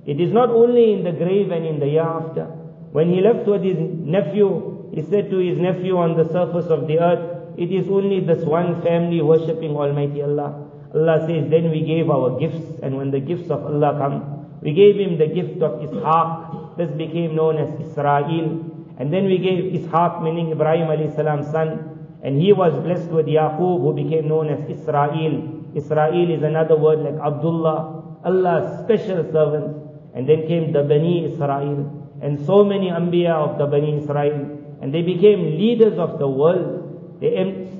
It 0.05 0.19
is 0.19 0.31
not 0.31 0.49
only 0.49 0.93
in 0.93 1.03
the 1.03 1.11
grave 1.11 1.49
and 1.49 1.65
in 1.65 1.79
the 1.79 1.87
year 1.87 2.03
after. 2.03 2.45
When 2.91 3.09
he 3.11 3.21
left 3.21 3.47
with 3.47 3.63
his 3.63 3.77
nephew, 3.79 4.91
he 4.93 5.01
said 5.01 5.31
to 5.31 5.37
his 5.37 5.57
nephew 5.57 5.97
on 5.97 6.15
the 6.15 6.29
surface 6.29 6.67
of 6.67 6.85
the 6.87 6.99
earth, 6.99 7.57
it 7.57 7.71
is 7.71 7.87
only 7.87 8.19
this 8.19 8.43
one 8.45 8.81
family 8.83 9.21
worshipping 9.21 9.75
Almighty 9.75 10.21
Allah. 10.21 10.69
Allah 10.93 11.25
says, 11.25 11.49
then 11.49 11.71
we 11.71 11.81
gave 11.81 12.09
our 12.11 12.37
gifts, 12.39 12.79
and 12.83 12.97
when 12.97 13.09
the 13.09 13.19
gifts 13.19 13.49
of 13.49 13.65
Allah 13.65 13.97
come, 13.97 14.36
we 14.60 14.72
gave 14.72 14.96
him 14.96 15.18
the 15.18 15.26
gift 15.26 15.62
of 15.62 15.80
Ishaq. 15.80 16.76
This 16.76 16.90
became 16.90 17.34
known 17.34 17.58
as 17.58 17.80
Israel. 17.80 18.64
And 18.98 19.12
then 19.12 19.26
we 19.26 19.38
gave 19.38 19.72
Ishaq, 19.80 20.22
meaning 20.22 20.50
Ibrahim 20.50 20.88
alayhi 20.88 21.14
salam's 21.14 21.50
son, 21.50 22.18
and 22.22 22.40
he 22.40 22.52
was 22.52 22.72
blessed 22.82 23.10
with 23.10 23.26
Yaqub, 23.26 23.80
who 23.80 23.92
became 23.94 24.28
known 24.28 24.50
as 24.50 24.68
Israel. 24.68 25.62
Israel 25.74 26.30
is 26.30 26.42
another 26.42 26.76
word 26.76 26.98
like 27.00 27.14
Abdullah, 27.14 28.20
Allah's 28.24 28.84
special 28.84 29.24
servant. 29.30 29.84
And 30.14 30.28
then 30.28 30.48
came 30.48 30.72
the 30.72 30.82
Bani 30.82 31.26
Israel, 31.26 32.08
and 32.22 32.44
so 32.44 32.64
many 32.64 32.88
Anbiya 32.90 33.30
of 33.30 33.58
the 33.58 33.66
Bani 33.66 33.98
Israel, 33.98 34.58
and 34.82 34.92
they 34.92 35.02
became 35.02 35.56
leaders 35.58 35.96
of 35.98 36.18
the 36.18 36.26
world. 36.26 37.20
They 37.20 37.28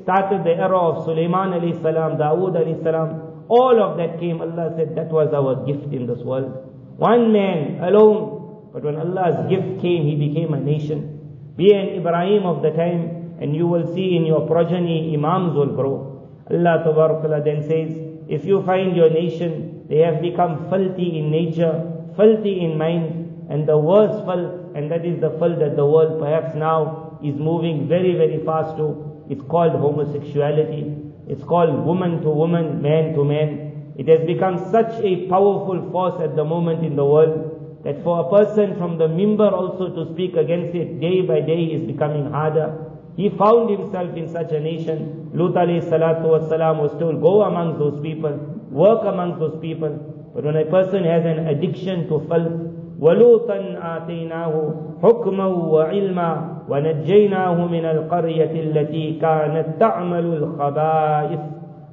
started 0.02 0.44
the 0.44 0.54
era 0.54 0.78
of 0.78 1.04
Sulaiman 1.04 1.50
alayhi 1.50 1.80
salam, 1.82 2.16
Dawood 2.16 2.54
alayhi 2.54 2.82
salam. 2.84 3.46
All 3.48 3.82
of 3.82 3.96
that 3.96 4.20
came, 4.20 4.40
Allah 4.40 4.72
said, 4.76 4.94
that 4.94 5.08
was 5.08 5.32
our 5.32 5.66
gift 5.66 5.92
in 5.92 6.06
this 6.06 6.18
world. 6.20 6.67
One 6.98 7.32
man 7.32 7.78
alone, 7.80 8.70
but 8.72 8.82
when 8.82 8.96
Allah's 8.96 9.48
gift 9.48 9.80
came, 9.80 10.02
he 10.04 10.16
became 10.16 10.52
a 10.52 10.58
nation. 10.58 11.54
Be 11.56 11.72
an 11.72 11.94
Ibrahim 11.94 12.44
of 12.44 12.60
the 12.60 12.70
time, 12.70 13.38
and 13.40 13.54
you 13.54 13.68
will 13.68 13.86
see 13.94 14.16
in 14.16 14.26
your 14.26 14.48
progeny, 14.48 15.14
Imams 15.14 15.54
will 15.54 15.76
grow. 15.76 16.28
Allah 16.50 16.82
Ta'ala 16.82 17.40
then 17.44 17.62
says, 17.62 17.94
if 18.28 18.44
you 18.44 18.64
find 18.64 18.96
your 18.96 19.10
nation, 19.10 19.86
they 19.88 19.98
have 19.98 20.20
become 20.20 20.68
filthy 20.70 21.20
in 21.20 21.30
nature, 21.30 21.86
filthy 22.16 22.64
in 22.64 22.76
mind, 22.76 23.46
and 23.48 23.68
the 23.68 23.78
worst 23.78 24.24
filth, 24.24 24.74
and 24.74 24.90
that 24.90 25.06
is 25.06 25.20
the 25.20 25.30
filth 25.38 25.60
that 25.60 25.76
the 25.76 25.86
world 25.86 26.18
perhaps 26.18 26.56
now 26.56 27.16
is 27.22 27.36
moving 27.36 27.86
very, 27.86 28.16
very 28.16 28.44
fast 28.44 28.76
to. 28.76 29.24
It's 29.30 29.42
called 29.42 29.72
homosexuality. 29.72 30.96
It's 31.28 31.44
called 31.44 31.86
woman 31.86 32.22
to 32.22 32.28
woman, 32.28 32.82
man 32.82 33.14
to 33.14 33.24
man. 33.24 33.67
It 33.97 34.07
has 34.07 34.25
become 34.25 34.57
such 34.71 34.93
a 35.03 35.27
powerful 35.27 35.89
force 35.91 36.19
at 36.21 36.35
the 36.35 36.43
moment 36.43 36.83
in 36.83 36.95
the 36.95 37.05
world 37.05 37.81
that 37.83 38.03
for 38.03 38.25
a 38.25 38.29
person 38.29 38.75
from 38.77 38.97
the 38.97 39.07
mimbar 39.07 39.51
also 39.51 39.93
to 39.93 40.13
speak 40.13 40.35
against 40.35 40.73
it 40.75 40.99
day 40.99 41.21
by 41.21 41.41
day 41.41 41.63
is 41.75 41.85
becoming 41.85 42.31
harder. 42.31 42.89
He 43.15 43.29
found 43.29 43.69
himself 43.69 44.15
in 44.17 44.27
such 44.27 44.51
a 44.51 44.59
nation. 44.59 45.29
Lut 45.33 45.53
alayhi 45.53 45.83
salatu 45.83 46.25
wasalam 46.33 46.81
was 46.81 46.91
told, 46.99 47.21
go 47.21 47.43
amongst 47.43 47.79
those 47.79 48.01
people, 48.01 48.31
work 48.71 49.03
amongst 49.05 49.39
those 49.39 49.59
people. 49.61 49.89
But 50.33 50.45
when 50.45 50.55
a 50.55 50.65
person 50.65 51.03
has 51.03 51.25
an 51.25 51.47
addiction 51.47 52.07
to 52.07 52.25
filth, 52.27 52.73
وَلُوطًا 53.03 53.59
آتَيْنَاهُ 53.83 54.53
حُكْمًا 55.01 55.45
وَعِلْمًا 55.45 56.29
وَنَجَّيْنَاهُ 56.69 57.57
مِنَ 57.67 57.85
الْقَرْيَةِ 57.85 58.53
الَّتِي 58.53 59.19
كَانَتْ 59.19 59.77
تَعْمَلُ 59.79 60.25
الْخَبَائِثِ 60.39 61.41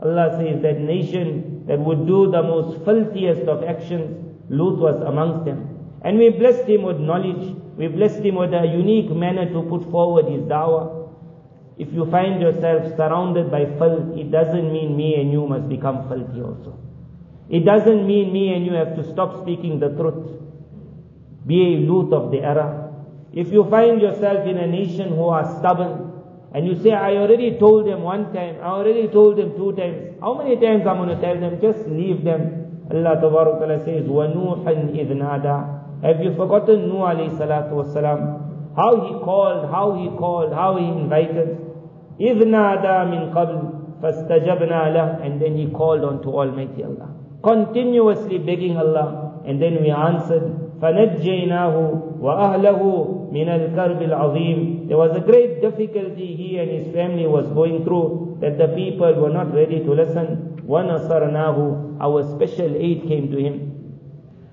Allah 0.02 0.32
says 0.38 0.62
that 0.62 0.80
nation 0.80 1.53
that 1.67 1.79
would 1.79 2.05
do 2.05 2.31
the 2.31 2.41
most 2.41 2.83
filthiest 2.85 3.47
of 3.47 3.63
actions, 3.63 4.21
Lut 4.49 4.77
was 4.77 5.01
amongst 5.01 5.45
them. 5.45 5.75
And 6.03 6.19
we 6.19 6.29
blessed 6.29 6.69
him 6.69 6.83
with 6.83 6.99
knowledge. 6.99 7.55
We 7.77 7.87
blessed 7.87 8.19
him 8.19 8.35
with 8.35 8.53
a 8.53 8.65
unique 8.65 9.09
manner 9.09 9.51
to 9.51 9.63
put 9.63 9.89
forward 9.89 10.25
his 10.25 10.43
dawah. 10.43 11.09
If 11.77 11.91
you 11.91 12.05
find 12.09 12.39
yourself 12.39 12.95
surrounded 12.95 13.51
by 13.51 13.65
filth, 13.77 14.15
it 14.15 14.31
doesn't 14.31 14.71
mean 14.71 14.95
me 14.95 15.15
and 15.15 15.31
you 15.31 15.45
must 15.47 15.67
become 15.67 16.07
filthy 16.07 16.41
also. 16.41 16.77
It 17.49 17.65
doesn't 17.65 18.05
mean 18.07 18.31
me 18.31 18.53
and 18.53 18.65
you 18.65 18.73
have 18.73 18.95
to 18.95 19.03
stop 19.11 19.41
speaking 19.41 19.79
the 19.79 19.89
truth. 19.89 20.39
Be 21.45 21.75
a 21.75 21.79
Lut 21.79 22.13
of 22.13 22.31
the 22.31 22.39
era. 22.39 22.93
If 23.33 23.51
you 23.51 23.65
find 23.69 24.01
yourself 24.01 24.47
in 24.47 24.57
a 24.57 24.67
nation 24.67 25.09
who 25.09 25.27
are 25.27 25.43
stubborn, 25.59 26.04
and 26.54 26.66
you 26.66 26.74
say, 26.82 26.92
I 26.92 27.16
already 27.16 27.58
told 27.58 27.86
them 27.86 28.02
one 28.02 28.32
time, 28.34 28.56
I 28.60 28.66
already 28.74 29.06
told 29.08 29.38
them 29.38 29.54
two 29.56 29.72
times, 29.72 30.18
how 30.20 30.34
many 30.34 30.56
times 30.56 30.84
I'm 30.86 30.96
going 30.98 31.14
to 31.14 31.20
tell 31.20 31.38
them? 31.38 31.60
Just 31.60 31.86
leave 31.86 32.24
them. 32.24 32.88
Allah 32.90 33.20
Ta'ala 33.20 33.78
says, 33.84 34.02
وَنُوحًا 34.02 34.90
إِذْ 34.90 35.08
نَادَى 35.14 36.02
Have 36.02 36.20
you 36.24 36.34
forgotten 36.34 36.88
Nuh 36.88 37.06
alayhi 37.06 37.38
salatu 37.38 37.78
wasalam? 37.78 38.74
How 38.74 39.06
he 39.06 39.12
called, 39.22 39.70
how 39.70 39.94
he 39.94 40.08
called, 40.18 40.52
how 40.52 40.76
he 40.76 40.86
invited. 40.86 41.56
إِذْ 42.18 42.42
نَادَى 42.42 42.96
مِنْ 43.14 43.32
قَبْلِ 43.32 44.02
فَاسْتَجَبْنَا 44.02 44.90
لَهُ 44.90 45.24
And 45.24 45.40
then 45.40 45.56
he 45.56 45.70
called 45.70 46.02
on 46.02 46.20
to 46.22 46.28
Almighty 46.30 46.82
Allah. 46.82 47.14
Continuously 47.44 48.38
begging 48.38 48.76
Allah. 48.76 49.40
And 49.46 49.62
then 49.62 49.80
we 49.80 49.90
answered, 49.90 50.63
فَنَجَّيْنَاهُ 50.80 51.74
وَأَهْلَهُ 52.20 52.80
مِنَ 53.32 53.48
الْكَرْبِ 53.48 54.00
الْعَظِيمِ 54.02 54.88
There 54.88 54.96
was 54.96 55.16
a 55.16 55.20
great 55.20 55.60
difficulty 55.60 56.34
he 56.36 56.58
and 56.58 56.70
his 56.70 56.94
family 56.94 57.26
was 57.26 57.46
going 57.48 57.84
through 57.84 58.38
that 58.40 58.58
the 58.58 58.68
people 58.68 59.12
were 59.14 59.30
not 59.30 59.52
ready 59.54 59.80
to 59.80 59.92
listen. 59.92 60.62
وَنَصَرْنَاهُ 60.66 62.00
Our 62.00 62.22
special 62.34 62.74
aid 62.76 63.06
came 63.06 63.30
to 63.30 63.38
him. 63.38 63.70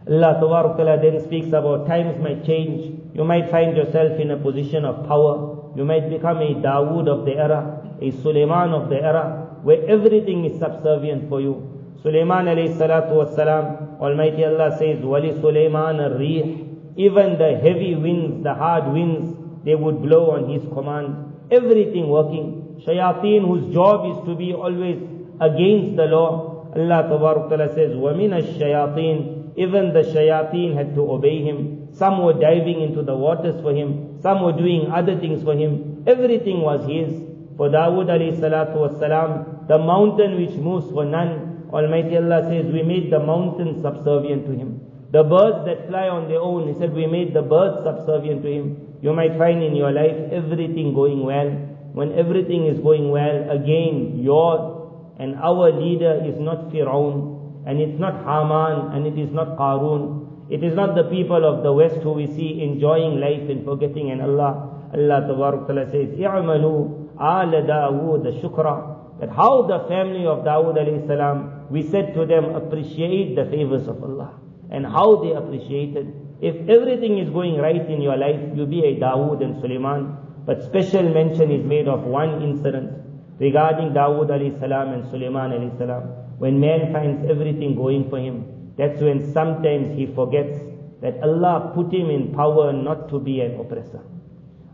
Allah 0.09 0.37
Ta'ala 0.39 1.01
then 1.01 1.19
speaks 1.23 1.47
about 1.47 1.87
times 1.87 2.21
might 2.21 2.45
change. 2.45 2.93
You 3.13 3.23
might 3.23 3.49
find 3.49 3.75
yourself 3.75 4.19
in 4.19 4.31
a 4.31 4.37
position 4.37 4.85
of 4.85 5.07
power. 5.07 5.73
You 5.75 5.85
might 5.85 6.09
become 6.09 6.37
a 6.37 6.53
Dawood 6.55 7.07
of 7.07 7.25
the 7.25 7.35
era, 7.35 7.97
a 8.01 8.11
Suleiman 8.11 8.73
of 8.73 8.89
the 8.89 8.95
era, 8.95 9.57
where 9.63 9.85
everything 9.87 10.45
is 10.45 10.59
subservient 10.59 11.29
for 11.29 11.41
you. 11.41 11.70
Sulaiman 12.01 12.45
alayhi 12.45 12.77
salatu 12.77 13.13
wasalam, 13.13 13.99
Almighty 13.99 14.45
Allah 14.45 14.77
says, 14.77 15.03
Wali 15.03 15.33
Sulaiman 15.41 15.99
al-Rih, 15.99 16.95
even 16.97 17.37
the 17.37 17.57
heavy 17.61 17.95
winds, 17.95 18.43
the 18.43 18.53
hard 18.53 18.91
winds, 18.93 19.35
they 19.65 19.75
would 19.75 20.01
blow 20.01 20.31
on 20.31 20.49
his 20.49 20.63
command. 20.73 21.33
Everything 21.51 22.07
working. 22.09 22.81
Shayateen 22.85 23.45
whose 23.45 23.73
job 23.73 24.05
is 24.11 24.25
to 24.27 24.35
be 24.35 24.53
always 24.53 24.97
against 25.39 25.95
the 25.95 26.05
law. 26.05 26.71
Allah 26.75 27.03
Ta'ala 27.09 27.73
says, 27.73 27.91
وَمِنَ 27.93 28.31
الشَّيَاطِينَ 28.41 29.57
Even 29.57 29.93
the 29.93 30.01
shayateen 30.01 30.75
had 30.75 30.93
to 30.95 31.01
obey 31.11 31.41
him. 31.41 31.89
Some 31.93 32.23
were 32.23 32.33
diving 32.33 32.81
into 32.81 33.01
the 33.01 33.15
waters 33.15 33.59
for 33.61 33.73
him. 33.73 34.19
Some 34.21 34.43
were 34.43 34.51
doing 34.53 34.91
other 34.91 35.17
things 35.17 35.43
for 35.43 35.55
him. 35.55 36.03
Everything 36.05 36.61
was 36.61 36.85
his. 36.87 37.11
For 37.57 37.69
Dawood 37.69 38.05
alayhi 38.05 38.39
salatu 38.39 38.77
wasalam, 38.77 39.67
the 39.67 39.79
mountain 39.79 40.37
which 40.37 40.55
moves 40.55 40.91
for 40.91 41.05
none, 41.05 41.50
Almighty 41.72 42.16
Allah 42.16 42.42
says, 42.48 42.66
we 42.72 42.82
made 42.82 43.10
the 43.10 43.18
mountains 43.18 43.82
subservient 43.82 44.46
to 44.46 44.52
him. 44.52 44.80
The 45.10 45.24
birds 45.24 45.64
that 45.66 45.88
fly 45.88 46.08
on 46.08 46.28
their 46.28 46.40
own, 46.40 46.68
He 46.68 46.74
said, 46.78 46.94
we 46.94 47.06
made 47.06 47.34
the 47.34 47.42
birds 47.42 47.84
subservient 47.84 48.42
to 48.42 48.48
him. 48.48 48.98
You 49.02 49.12
might 49.12 49.36
find 49.36 49.62
in 49.62 49.74
your 49.74 49.92
life 49.92 50.16
everything 50.32 50.94
going 50.94 51.24
well. 51.24 51.50
When 51.92 52.12
everything 52.18 52.66
is 52.66 52.78
going 52.80 53.10
well, 53.10 53.50
again, 53.50 54.20
your 54.22 54.82
and 55.18 55.36
our 55.36 55.70
leader 55.70 56.22
is 56.24 56.38
not 56.40 56.72
Fir'aun, 56.72 57.62
and 57.66 57.80
it's 57.80 57.98
not 57.98 58.24
Haman, 58.24 58.96
and 58.96 59.06
it 59.06 59.20
is 59.20 59.30
not 59.32 59.56
Qarun. 59.56 60.50
It 60.50 60.64
is 60.64 60.74
not 60.74 60.94
the 60.94 61.04
people 61.04 61.44
of 61.44 61.62
the 61.62 61.72
West 61.72 61.96
who 62.02 62.12
we 62.12 62.26
see 62.26 62.62
enjoying 62.62 63.20
life 63.20 63.48
and 63.48 63.64
forgetting 63.64 64.08
in 64.08 64.20
Allah. 64.20 64.90
Allah 64.92 65.20
Ta'ala 65.28 65.86
says, 65.90 66.10
"I'malu 66.18 67.14
ala 67.20 67.60
Dawood 67.62 68.26
shukra." 68.42 69.20
That 69.20 69.30
how 69.30 69.62
the 69.62 69.86
family 69.88 70.26
of 70.26 70.44
Dawood 70.44 70.76
alayhi 70.76 71.06
salam, 71.06 71.61
we 71.72 71.82
said 71.88 72.12
to 72.14 72.26
them, 72.26 72.54
appreciate 72.54 73.34
the 73.34 73.46
favors 73.46 73.88
of 73.88 74.02
Allah. 74.02 74.38
And 74.70 74.84
how 74.84 75.22
they 75.22 75.32
appreciated. 75.32 76.12
If 76.40 76.68
everything 76.68 77.18
is 77.18 77.30
going 77.30 77.56
right 77.56 77.88
in 77.88 78.02
your 78.02 78.16
life, 78.16 78.40
you 78.54 78.66
be 78.66 78.80
a 78.84 79.00
Dawood 79.00 79.42
and 79.42 79.60
Suleiman. 79.60 80.16
But 80.44 80.62
special 80.62 81.02
mention 81.02 81.50
is 81.50 81.64
made 81.64 81.88
of 81.88 82.02
one 82.02 82.42
incident 82.42 82.92
regarding 83.38 83.92
Dawood 83.94 84.28
salam 84.60 84.92
and 84.92 85.10
Suleiman 85.10 85.76
salam. 85.78 86.02
When 86.38 86.60
man 86.60 86.92
finds 86.92 87.30
everything 87.30 87.74
going 87.74 88.10
for 88.10 88.18
him, 88.18 88.74
that's 88.76 89.00
when 89.00 89.32
sometimes 89.32 89.96
he 89.96 90.06
forgets 90.06 90.58
that 91.00 91.22
Allah 91.22 91.72
put 91.74 91.92
him 91.92 92.10
in 92.10 92.34
power 92.34 92.72
not 92.72 93.08
to 93.10 93.18
be 93.18 93.40
an 93.40 93.58
oppressor. 93.58 94.02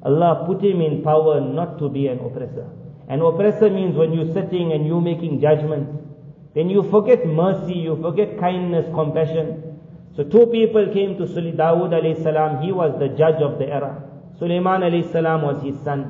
Allah 0.03 0.45
put 0.47 0.65
him 0.65 0.81
in 0.81 1.03
power 1.03 1.41
not 1.41 1.79
to 1.79 1.89
be 1.89 2.07
an 2.09 2.19
oppressor. 2.21 2.69
An 3.09 3.21
oppressor 3.21 3.71
means 3.71 3.97
when 3.97 4.13
you're 4.13 4.33
sitting 4.33 4.73
and 4.73 4.87
you're 4.87 5.01
making 5.01 5.41
judgment, 5.41 5.89
then 6.59 6.69
you 6.69 6.83
forget 6.91 7.25
mercy, 7.25 7.75
you 7.75 7.97
forget 8.03 8.37
kindness, 8.41 8.87
compassion. 8.93 9.79
So 10.17 10.25
two 10.25 10.47
people 10.47 10.93
came 10.93 11.17
to 11.19 11.25
Suli 11.25 11.53
Dawood 11.53 11.93
alayhi 11.95 12.21
salam, 12.21 12.61
he 12.61 12.73
was 12.73 12.99
the 12.99 13.11
judge 13.11 13.41
of 13.41 13.61
the 13.61 13.67
era. 13.67 14.03
Sulaiman 14.41 14.81
alayhi 14.81 15.13
salam 15.13 15.43
was 15.43 15.63
his 15.63 15.79
son. 15.85 16.01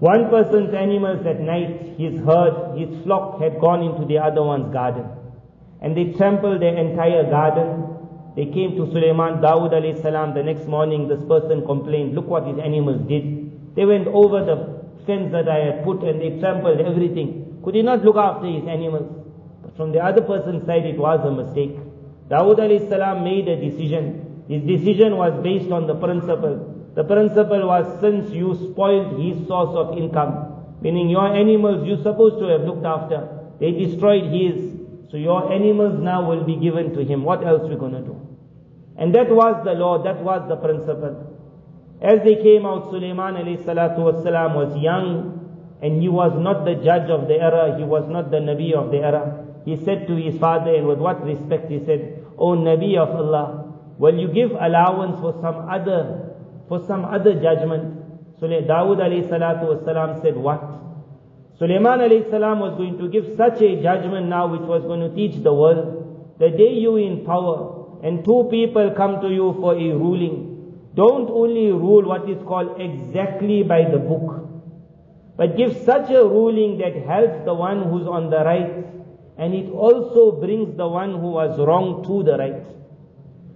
One 0.00 0.30
person's 0.30 0.74
animals 0.74 1.24
at 1.24 1.38
night, 1.38 1.94
his 1.96 2.18
herd, 2.26 2.76
his 2.76 3.04
flock 3.04 3.40
had 3.40 3.60
gone 3.60 3.84
into 3.84 4.04
the 4.04 4.18
other 4.18 4.42
one's 4.42 4.72
garden. 4.72 5.06
And 5.80 5.96
they 5.96 6.06
trampled 6.18 6.60
their 6.60 6.76
entire 6.76 7.22
garden. 7.30 7.86
They 8.34 8.46
came 8.46 8.74
to 8.78 8.90
Sulaiman, 8.90 9.38
Dawood 9.46 9.70
alayhi 9.70 10.02
salam, 10.02 10.34
the 10.34 10.42
next 10.42 10.66
morning 10.66 11.06
this 11.06 11.22
person 11.28 11.64
complained, 11.64 12.16
look 12.16 12.26
what 12.26 12.48
his 12.48 12.58
animals 12.58 13.06
did. 13.06 13.76
They 13.76 13.84
went 13.84 14.08
over 14.08 14.44
the 14.44 15.06
fence 15.06 15.30
that 15.30 15.48
I 15.48 15.58
had 15.66 15.84
put 15.84 16.02
and 16.02 16.20
they 16.20 16.40
trampled 16.40 16.80
everything. 16.80 17.60
Could 17.62 17.76
he 17.76 17.82
not 17.82 18.04
look 18.04 18.16
after 18.16 18.48
his 18.48 18.66
animals? 18.66 19.19
From 19.80 19.92
the 19.92 20.00
other 20.04 20.20
person's 20.20 20.66
side 20.66 20.84
it 20.84 20.98
was 20.98 21.24
a 21.24 21.30
mistake. 21.32 21.74
Alayhi 22.30 22.86
salam 22.90 23.24
made 23.24 23.48
a 23.48 23.56
decision. 23.56 24.44
His 24.46 24.60
decision 24.62 25.16
was 25.16 25.32
based 25.42 25.72
on 25.72 25.86
the 25.86 25.94
principle. 25.94 26.92
The 26.94 27.02
principle 27.02 27.66
was 27.66 27.86
since 28.02 28.30
you 28.30 28.54
spoiled 28.56 29.18
his 29.18 29.48
source 29.48 29.74
of 29.74 29.96
income, 29.96 30.76
meaning 30.82 31.08
your 31.08 31.34
animals 31.34 31.88
you're 31.88 32.02
supposed 32.02 32.38
to 32.40 32.48
have 32.48 32.60
looked 32.60 32.84
after, 32.84 33.26
they 33.58 33.70
destroyed 33.70 34.30
his. 34.30 34.60
So 35.10 35.16
your 35.16 35.50
animals 35.50 35.98
now 35.98 36.28
will 36.28 36.44
be 36.44 36.56
given 36.56 36.92
to 36.92 37.02
him. 37.02 37.24
What 37.24 37.42
else 37.42 37.66
we 37.66 37.76
going 37.76 37.96
to 37.96 38.02
do? 38.02 38.20
And 38.98 39.14
that 39.14 39.30
was 39.30 39.64
the 39.64 39.72
law, 39.72 40.02
that 40.02 40.22
was 40.22 40.46
the 40.46 40.56
principle. 40.56 41.40
As 42.02 42.20
they 42.22 42.36
came 42.36 42.66
out, 42.66 42.90
Sulaiman 42.90 43.36
salatu 43.64 44.00
was 44.00 44.76
young 44.76 45.40
and 45.80 46.02
he 46.02 46.10
was 46.10 46.38
not 46.38 46.66
the 46.66 46.74
judge 46.74 47.08
of 47.08 47.28
the 47.28 47.40
era, 47.40 47.78
he 47.78 47.84
was 47.84 48.06
not 48.10 48.30
the 48.30 48.44
Nabi 48.44 48.74
of 48.74 48.90
the 48.90 48.98
era. 48.98 49.39
He 49.70 49.76
said 49.84 50.08
to 50.08 50.16
his 50.16 50.36
father, 50.38 50.74
and 50.74 50.88
with 50.88 50.98
what 50.98 51.24
respect 51.24 51.70
he 51.70 51.78
said, 51.84 52.26
O 52.36 52.56
Nabi 52.56 52.96
of 52.96 53.14
Allah, 53.14 53.72
will 53.98 54.18
you 54.18 54.28
give 54.28 54.50
allowance 54.50 55.20
for 55.20 55.32
some 55.40 55.68
other 55.68 56.30
for 56.70 56.78
some 56.86 57.04
other 57.04 57.34
judgment. 57.34 57.96
So 58.38 58.46
Dawood 58.46 59.00
alayhi 59.06 59.28
salatu 59.28 59.64
wasalam 59.74 60.22
said, 60.22 60.36
what? 60.36 60.62
Sulaiman 61.58 61.98
alayhi 61.98 62.30
salam 62.30 62.60
was 62.60 62.76
going 62.76 62.96
to 62.98 63.08
give 63.08 63.26
such 63.36 63.60
a 63.60 63.82
judgment 63.82 64.28
now 64.28 64.46
which 64.46 64.62
was 64.62 64.82
going 64.84 65.00
to 65.00 65.14
teach 65.14 65.42
the 65.42 65.52
world. 65.52 66.36
The 66.38 66.48
day 66.48 66.72
you 66.74 66.96
in 66.96 67.24
power 67.26 68.00
and 68.04 68.24
two 68.24 68.48
people 68.52 68.92
come 68.96 69.20
to 69.20 69.28
you 69.28 69.56
for 69.60 69.74
a 69.74 69.88
ruling, 70.04 70.78
don't 70.94 71.28
only 71.28 71.72
rule 71.72 72.04
what 72.04 72.30
is 72.30 72.38
called 72.44 72.80
exactly 72.80 73.62
by 73.64 73.82
the 73.90 73.98
book, 73.98 74.48
but 75.36 75.56
give 75.56 75.76
such 75.84 76.08
a 76.10 76.22
ruling 76.22 76.78
that 76.78 76.94
helps 77.04 77.44
the 77.44 77.52
one 77.52 77.82
who's 77.90 78.06
on 78.06 78.30
the 78.30 78.44
right 78.44 78.86
and 79.38 79.54
it 79.54 79.70
also 79.70 80.32
brings 80.40 80.76
the 80.76 80.86
one 80.86 81.12
who 81.12 81.30
was 81.32 81.58
wrong 81.58 82.04
to 82.04 82.22
the 82.22 82.36
right. 82.36 82.66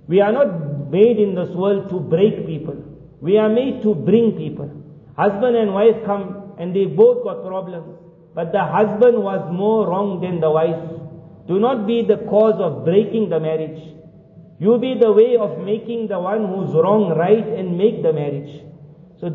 We 0.07 0.21
are 0.21 0.33
not 0.33 0.91
made 0.91 1.19
in 1.19 1.35
this 1.35 1.51
world 1.51 1.89
to 1.91 2.01
break 2.01 2.47
people. 2.47 2.77
We 3.21 3.39
are 3.39 3.49
made 3.49 3.83
to 3.83 3.95
bring 3.95 4.33
people. 4.37 4.71
Husband 5.17 5.57
and 5.57 5.73
wife 5.73 6.05
come 6.05 6.53
and 6.59 6.75
they 6.75 6.87
both 6.87 7.25
got 7.25 7.45
problems. 7.47 7.99
But 8.35 8.53
the 8.53 8.65
husband 8.65 9.23
was 9.23 9.51
more 9.53 9.87
wrong 9.89 10.21
than 10.21 10.41
the 10.41 10.51
wife. 10.51 10.91
Do 11.47 11.61
not 11.61 11.87
be 11.87 12.03
the 12.03 12.19
cause 12.29 12.61
of 12.61 12.85
breaking 12.85 13.29
the 13.29 13.41
marriage. 13.41 13.81
You 14.59 14.79
be 14.79 14.95
the 14.99 15.13
way 15.13 15.37
of 15.37 15.59
making 15.59 16.09
the 16.09 16.19
one 16.19 16.47
who's 16.47 16.75
wrong 16.75 17.17
right 17.17 17.47
and 17.47 17.77
make 17.79 18.03
the 18.03 18.13
marriage. 18.13 18.63
So 19.21 19.31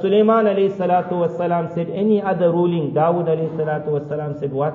Sulaiman 0.00 0.46
alayhi 0.46 0.76
salatu 0.76 1.12
wasalam 1.24 1.74
said 1.74 1.90
any 1.90 2.22
other 2.22 2.50
ruling. 2.52 2.92
Dawood 2.92 3.26
alayhi 3.26 3.56
salatu 3.56 3.88
wasalam 3.98 4.38
said 4.38 4.52
what? 4.52 4.74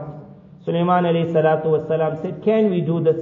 Sulaiman 0.69 1.03
alayhi 1.03 2.21
said 2.21 2.43
can 2.43 2.69
we 2.69 2.81
do 2.81 3.03
this? 3.03 3.19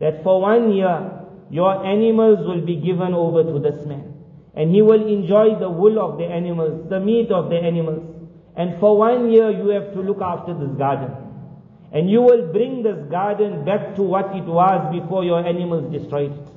That 0.00 0.22
for 0.22 0.40
one 0.40 0.72
year 0.72 1.10
your 1.50 1.84
animals 1.84 2.46
will 2.46 2.64
be 2.64 2.76
given 2.76 3.12
over 3.12 3.42
to 3.42 3.58
this 3.58 3.84
man 3.84 4.14
and 4.54 4.74
he 4.74 4.80
will 4.80 5.06
enjoy 5.06 5.54
the 5.58 5.68
wool 5.68 5.98
of 6.00 6.18
the 6.18 6.24
animals, 6.24 6.88
the 6.88 6.98
meat 6.98 7.30
of 7.30 7.50
the 7.50 7.56
animals. 7.56 8.02
And 8.56 8.80
for 8.80 8.96
one 8.96 9.30
year 9.30 9.50
you 9.50 9.68
have 9.68 9.92
to 9.92 10.00
look 10.00 10.22
after 10.22 10.54
this 10.54 10.70
garden. 10.78 11.12
And 11.92 12.10
you 12.10 12.22
will 12.22 12.52
bring 12.52 12.82
this 12.82 12.98
garden 13.10 13.64
back 13.64 13.94
to 13.96 14.02
what 14.02 14.34
it 14.34 14.44
was 14.44 14.80
before 14.92 15.24
your 15.24 15.46
animals 15.46 15.92
destroyed 15.92 16.32
it. 16.32 16.48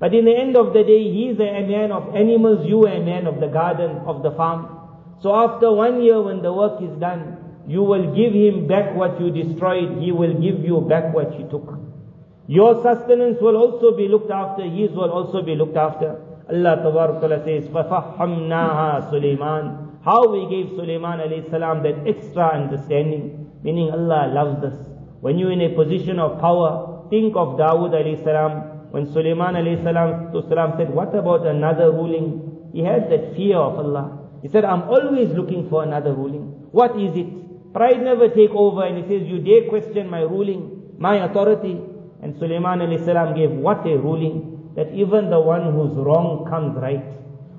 But 0.00 0.14
in 0.14 0.24
the 0.24 0.36
end 0.36 0.56
of 0.56 0.72
the 0.72 0.82
day, 0.82 1.04
he 1.04 1.28
is 1.28 1.38
a 1.38 1.62
man 1.68 1.92
of 1.92 2.16
animals, 2.16 2.66
you 2.66 2.86
are 2.86 2.94
a 2.94 3.00
man 3.00 3.26
of 3.26 3.38
the 3.38 3.48
garden, 3.48 3.98
of 4.06 4.22
the 4.22 4.32
farm. 4.32 4.66
So 5.20 5.34
after 5.34 5.70
one 5.70 6.02
year 6.02 6.20
when 6.20 6.42
the 6.42 6.52
work 6.52 6.82
is 6.82 6.98
done, 6.98 7.49
you 7.69 7.81
will 7.81 8.15
give 8.15 8.33
him 8.33 8.67
back 8.67 8.95
what 8.95 9.19
you 9.19 9.31
destroyed, 9.31 9.97
he 10.01 10.11
will 10.11 10.33
give 10.33 10.63
you 10.63 10.81
back 10.81 11.13
what 11.13 11.37
you 11.39 11.47
took. 11.49 11.79
Your 12.47 12.81
sustenance 12.83 13.41
will 13.41 13.57
also 13.57 13.97
be 13.97 14.07
looked 14.07 14.29
after, 14.29 14.63
his 14.63 14.91
will 14.91 15.11
also 15.11 15.41
be 15.41 15.55
looked 15.55 15.77
after. 15.77 16.21
Allah 16.47 16.75
Ta'ala 16.77 17.43
says, 17.43 17.67
فَفَحَّمْنَاهَا 17.69 19.09
Sulaiman. 19.09 19.97
How 20.03 20.29
we 20.29 20.45
gave 20.47 20.75
Sulaiman 20.75 21.17
alayhi 21.19 21.49
salam 21.49 21.81
that 21.81 22.07
extra 22.07 22.53
understanding, 22.53 23.51
meaning 23.63 23.89
Allah 23.89 24.29
loves 24.31 24.63
us. 24.63 24.87
When 25.21 25.39
you're 25.39 25.51
in 25.51 25.61
a 25.61 25.69
position 25.73 26.19
of 26.19 26.39
power, 26.39 27.07
think 27.09 27.35
of 27.35 27.57
Dawood 27.57 27.97
alayhi 27.97 28.23
salam. 28.23 28.91
When 28.91 29.11
Sulaiman 29.11 29.55
alayhi 29.55 29.83
salam 29.83 30.77
said, 30.77 30.93
what 30.93 31.15
about 31.15 31.47
another 31.47 31.91
ruling? 31.91 32.69
He 32.73 32.83
had 32.83 33.09
that 33.09 33.35
fear 33.35 33.57
of 33.57 33.79
Allah. 33.79 34.19
He 34.43 34.47
said, 34.49 34.63
I'm 34.65 34.83
always 34.83 35.29
looking 35.31 35.67
for 35.67 35.81
another 35.81 36.13
ruling. 36.13 36.69
What 36.71 36.99
is 36.99 37.17
it? 37.17 37.25
Pride 37.72 38.02
never 38.02 38.28
take 38.28 38.50
over 38.50 38.84
and 38.84 38.98
he 38.98 39.02
says, 39.02 39.28
you 39.28 39.38
dare 39.38 39.68
question 39.68 40.08
my 40.10 40.20
ruling, 40.20 40.94
my 40.98 41.24
authority. 41.24 41.78
And 42.22 42.36
Sulaiman 42.38 42.80
alayhi 42.80 43.04
salam 43.04 43.34
gave 43.34 43.50
what 43.50 43.86
a 43.86 43.96
ruling 43.96 44.72
that 44.76 44.92
even 44.92 45.30
the 45.30 45.40
one 45.40 45.72
who's 45.72 45.94
wrong 45.96 46.46
comes 46.48 46.76
right. 46.76 47.04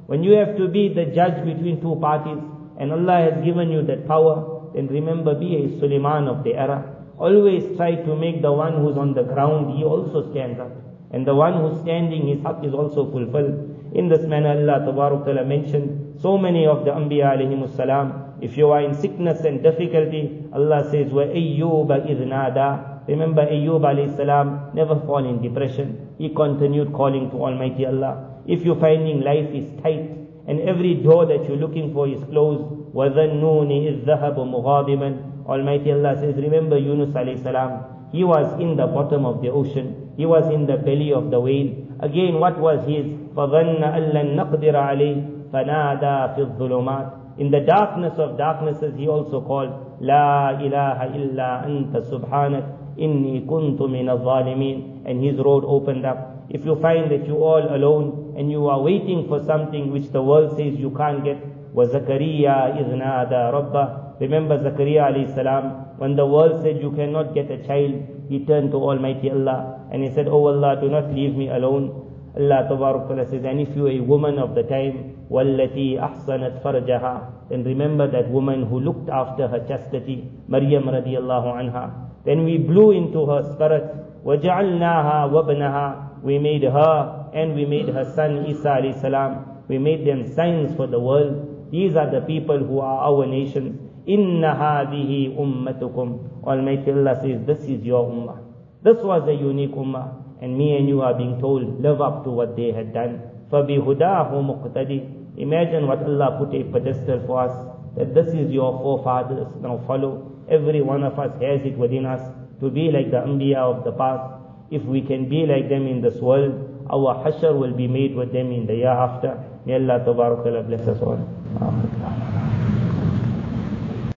When 0.08 0.24
you 0.24 0.34
have 0.34 0.58
to 0.58 0.68
be 0.68 0.94
the 0.94 1.06
judge 1.06 1.44
between 1.46 1.82
two 1.82 1.96
parties 2.02 2.38
and 2.78 2.92
Allah 2.92 3.32
has 3.32 3.46
given 3.46 3.72
you 3.72 3.82
that 3.84 4.08
power, 4.08 4.72
then 4.74 4.88
remember 4.88 5.36
be 5.36 5.56
a 5.56 5.80
Suleiman 5.80 6.28
of 6.28 6.44
the 6.44 6.56
era. 6.56 6.96
Always 7.18 7.76
try 7.78 7.96
to 7.96 8.16
make 8.16 8.42
the 8.42 8.52
one 8.52 8.82
who's 8.82 8.98
on 8.98 9.14
the 9.14 9.24
ground, 9.24 9.78
he 9.78 9.84
also 9.84 10.30
stands 10.32 10.60
up. 10.60 10.72
And 11.12 11.28
the 11.28 11.36
one 11.36 11.54
who's 11.62 11.80
standing, 11.82 12.28
his 12.28 12.40
haqq 12.40 12.66
is 12.66 12.74
also 12.74 13.10
fulfilled. 13.12 13.94
In 13.94 14.08
this 14.08 14.26
manner, 14.26 14.52
Allah 14.52 14.86
Ta'ala 14.86 15.46
mentioned 15.46 16.20
so 16.22 16.38
many 16.38 16.66
of 16.66 16.86
the 16.86 16.92
Anbiya 16.92 17.36
alayhimus 17.36 17.76
salam. 17.76 18.31
If 18.41 18.57
you 18.57 18.71
are 18.71 18.83
in 18.83 18.95
sickness 18.95 19.45
and 19.45 19.63
difficulty, 19.63 20.45
Allah 20.53 20.85
says, 20.91 21.13
وَأَيُّوبَ 21.13 21.89
إِذْ 21.89 22.19
نَادَى 22.27 22.97
Remember 23.09 23.47
Ayyub 23.47 23.87
alayhi 23.87 24.17
salam 24.17 24.71
never 24.75 24.99
fall 25.07 25.25
in 25.25 25.41
depression. 25.41 26.15
He 26.19 26.31
continued 26.31 26.93
calling 26.93 27.31
to 27.31 27.37
Almighty 27.37 27.87
Allah. 27.87 28.43
If 28.47 28.65
you're 28.65 28.81
finding 28.81 29.21
life 29.21 29.47
is 29.55 29.71
tight 29.81 30.11
and 30.49 30.61
every 30.61 30.95
door 30.95 31.25
that 31.27 31.47
you're 31.47 31.57
looking 31.57 31.93
for 31.93 32.09
is 32.09 32.23
closed, 32.25 32.65
وَذَنُّونِ 32.95 33.71
إِذْ 33.71 34.05
ذَهَبُ 34.07 34.37
مُغَاضِبًا 34.37 35.47
Almighty 35.47 35.93
Allah 35.93 36.17
says, 36.19 36.35
remember 36.35 36.77
Yunus 36.77 37.11
alayhi 37.11 37.43
salam. 37.43 38.11
He 38.11 38.25
was 38.25 38.61
in 38.61 38.77
the 38.77 38.87
bottom 38.87 39.25
of 39.25 39.41
the 39.41 39.51
ocean. 39.51 40.13
He 40.17 40.27
was 40.27 40.51
in 40.51 40.67
the 40.67 40.77
belly 40.77 41.13
of 41.13 41.31
the 41.31 41.39
whale. 41.39 41.71
Again, 42.01 42.41
what 42.41 42.59
was 42.59 42.85
his? 42.89 43.07
فَظَنَّ 43.37 43.83
أَلَّن 43.85 44.35
نَقْدِرَ 44.35 44.75
عَلَيْهِ 44.75 45.51
فَنَادَى 45.53 46.35
فِي 46.35 46.41
الظُّلُمَاتِ 46.43 47.20
In 47.39 47.51
the 47.51 47.61
darkness 47.61 48.19
of 48.19 48.39
darknesses, 48.39 48.95
he 48.97 49.09
also 49.09 49.41
called, 49.41 49.71
لا 50.01 50.57
إله 50.61 50.99
إلا 51.17 51.67
أنت 51.67 51.97
سبحانك 51.97 52.77
inni 52.99 53.45
kuntu 53.47 53.89
min 53.91 54.09
al-zalimin 54.09 55.05
and 55.05 55.23
his 55.23 55.37
road 55.39 55.65
opened 55.67 56.05
up. 56.07 56.47
If 56.49 56.65
you 56.65 56.77
find 56.81 57.11
that 57.11 57.27
you 57.27 57.37
all 57.37 57.63
alone 57.75 58.35
and 58.39 58.51
you 58.51 58.67
are 58.69 58.81
waiting 58.81 59.29
for 59.29 59.45
something 59.45 59.93
which 59.93 60.11
the 60.13 60.23
world 60.23 60.57
says 60.57 60.79
you 60.79 60.91
can't 60.97 61.25
get, 61.25 61.37
وَزَكَرِيَّا 61.75 62.81
إِذْ 62.81 62.89
نَادَى 62.89 63.43
رَبَّهُ 63.53 64.21
Remember 64.21 64.57
Zakaria 64.59 65.13
alayhi 65.13 65.35
salam, 65.35 65.99
when 65.99 66.17
the 66.17 66.25
world 66.25 66.63
said 66.63 66.81
you 66.81 66.91
cannot 66.93 67.35
get 67.35 67.51
a 67.51 67.59
child, 67.67 68.01
he 68.31 68.45
turned 68.47 68.71
to 68.71 68.79
Almighty 68.79 69.31
Allah 69.31 69.87
and 69.93 70.03
he 70.03 70.11
said, 70.11 70.27
Oh 70.27 70.47
Allah, 70.47 70.81
do 70.81 70.89
not 70.89 71.13
leave 71.13 71.37
me 71.37 71.49
alone. 71.49 72.10
Allah 72.38 72.64
Ta'ala 72.70 73.28
says, 73.30 73.44
and 73.44 73.60
if 73.60 73.76
you 73.76 73.88
a 73.88 74.00
woman 74.00 74.40
of 74.40 74.56
the 74.56 74.64
time, 74.64 75.18
وَالَّتِي 75.30 76.00
أَحْصَنَتْ 76.00 76.64
فَرْجَهَا 76.64 77.50
Then 77.50 77.64
remember 77.66 78.10
that 78.10 78.30
woman 78.30 78.64
who 78.68 78.80
looked 78.80 79.10
after 79.10 79.50
her 79.50 79.60
chastity, 79.68 80.30
Maryam 80.48 80.84
radiallahu 80.84 81.60
anha. 81.60 81.92
Then 82.24 82.46
we 82.46 82.58
blew 82.58 82.92
into 82.92 83.26
her 83.26 83.54
spirit, 83.54 84.24
وَجَعَلْنَاهَا 84.24 85.30
وَابْنَهَا 85.30 86.24
We 86.24 86.40
made 86.40 86.64
her 86.64 87.30
and 87.34 87.54
we 87.56 87.66
made 87.66 87.90
her 87.90 88.06
son 88.16 88.46
Isa 88.46 88.80
alayhi 88.80 89.02
salam. 89.02 89.64
We 89.68 89.78
made 89.78 90.08
them 90.08 90.34
signs 90.34 90.74
for 90.76 90.88
the 90.88 91.00
world. 91.00 91.70
These 91.72 91.96
are 91.96 92.10
the 92.10 92.22
people 92.22 92.60
who 92.60 92.80
are 92.80 93.12
our 93.12 93.26
nation. 93.26 93.90
Inna 94.06 94.56
hadihi 94.56 95.36
ummatukum. 95.36 96.44
Almighty 96.46 96.92
Allah 96.92 97.20
says, 97.22 97.46
this 97.46 97.60
is 97.68 97.84
your 97.84 98.10
ummah. 98.10 98.40
This 98.84 98.98
was 99.04 99.28
a 99.28 99.34
unique 99.34 99.72
ummah. 99.72 100.21
And 100.41 100.57
me 100.57 100.77
and 100.77 100.89
you 100.89 101.03
are 101.03 101.15
being 101.15 101.41
told, 101.41 101.81
live 101.81 102.01
up 102.01 102.25
to 102.25 102.31
what 102.31 102.57
they 102.57 102.73
had 102.73 102.93
done. 102.93 103.21
فَبِهُدَاهُ 103.51 104.31
مُقْتَدِي 104.33 105.39
Imagine 105.39 105.87
what 105.87 106.03
Allah 106.03 106.37
put 106.39 106.55
a 106.55 106.65
pedestal 106.65 107.23
for 107.27 107.41
us. 107.45 107.55
That 107.97 108.15
this 108.15 108.29
is 108.35 108.51
your 108.51 108.73
forefathers. 108.79 109.49
Now 109.61 109.83
follow. 109.87 110.33
Every 110.51 110.83
one 110.83 111.03
of 111.03 111.19
us 111.19 111.33
has 111.43 111.61
it 111.65 111.77
within 111.77 112.07
us 112.07 112.21
to 112.61 112.71
be 112.71 112.91
like 112.91 113.11
the 113.11 113.19
Anbiya 113.19 113.57
of 113.57 113.85
the 113.85 113.93
past. 113.93 114.33
If 114.71 114.83
we 114.85 115.01
can 115.03 115.29
be 115.29 115.47
like 115.47 115.69
them 115.69 115.87
in 115.87 116.01
this 116.01 116.17
world, 116.17 116.87
our 116.91 117.15
hashr 117.25 117.57
will 117.57 117.75
be 117.75 117.87
made 117.89 118.15
with 118.15 118.33
them 118.33 118.53
in 118.53 118.67
the 118.67 118.75
year 118.75 118.89
after. 118.89 119.39
May 119.65 119.75
Allah 119.75 120.63
bless 120.69 120.87
us 120.89 121.01
all. 121.03 121.21
Amen. 121.61 122.30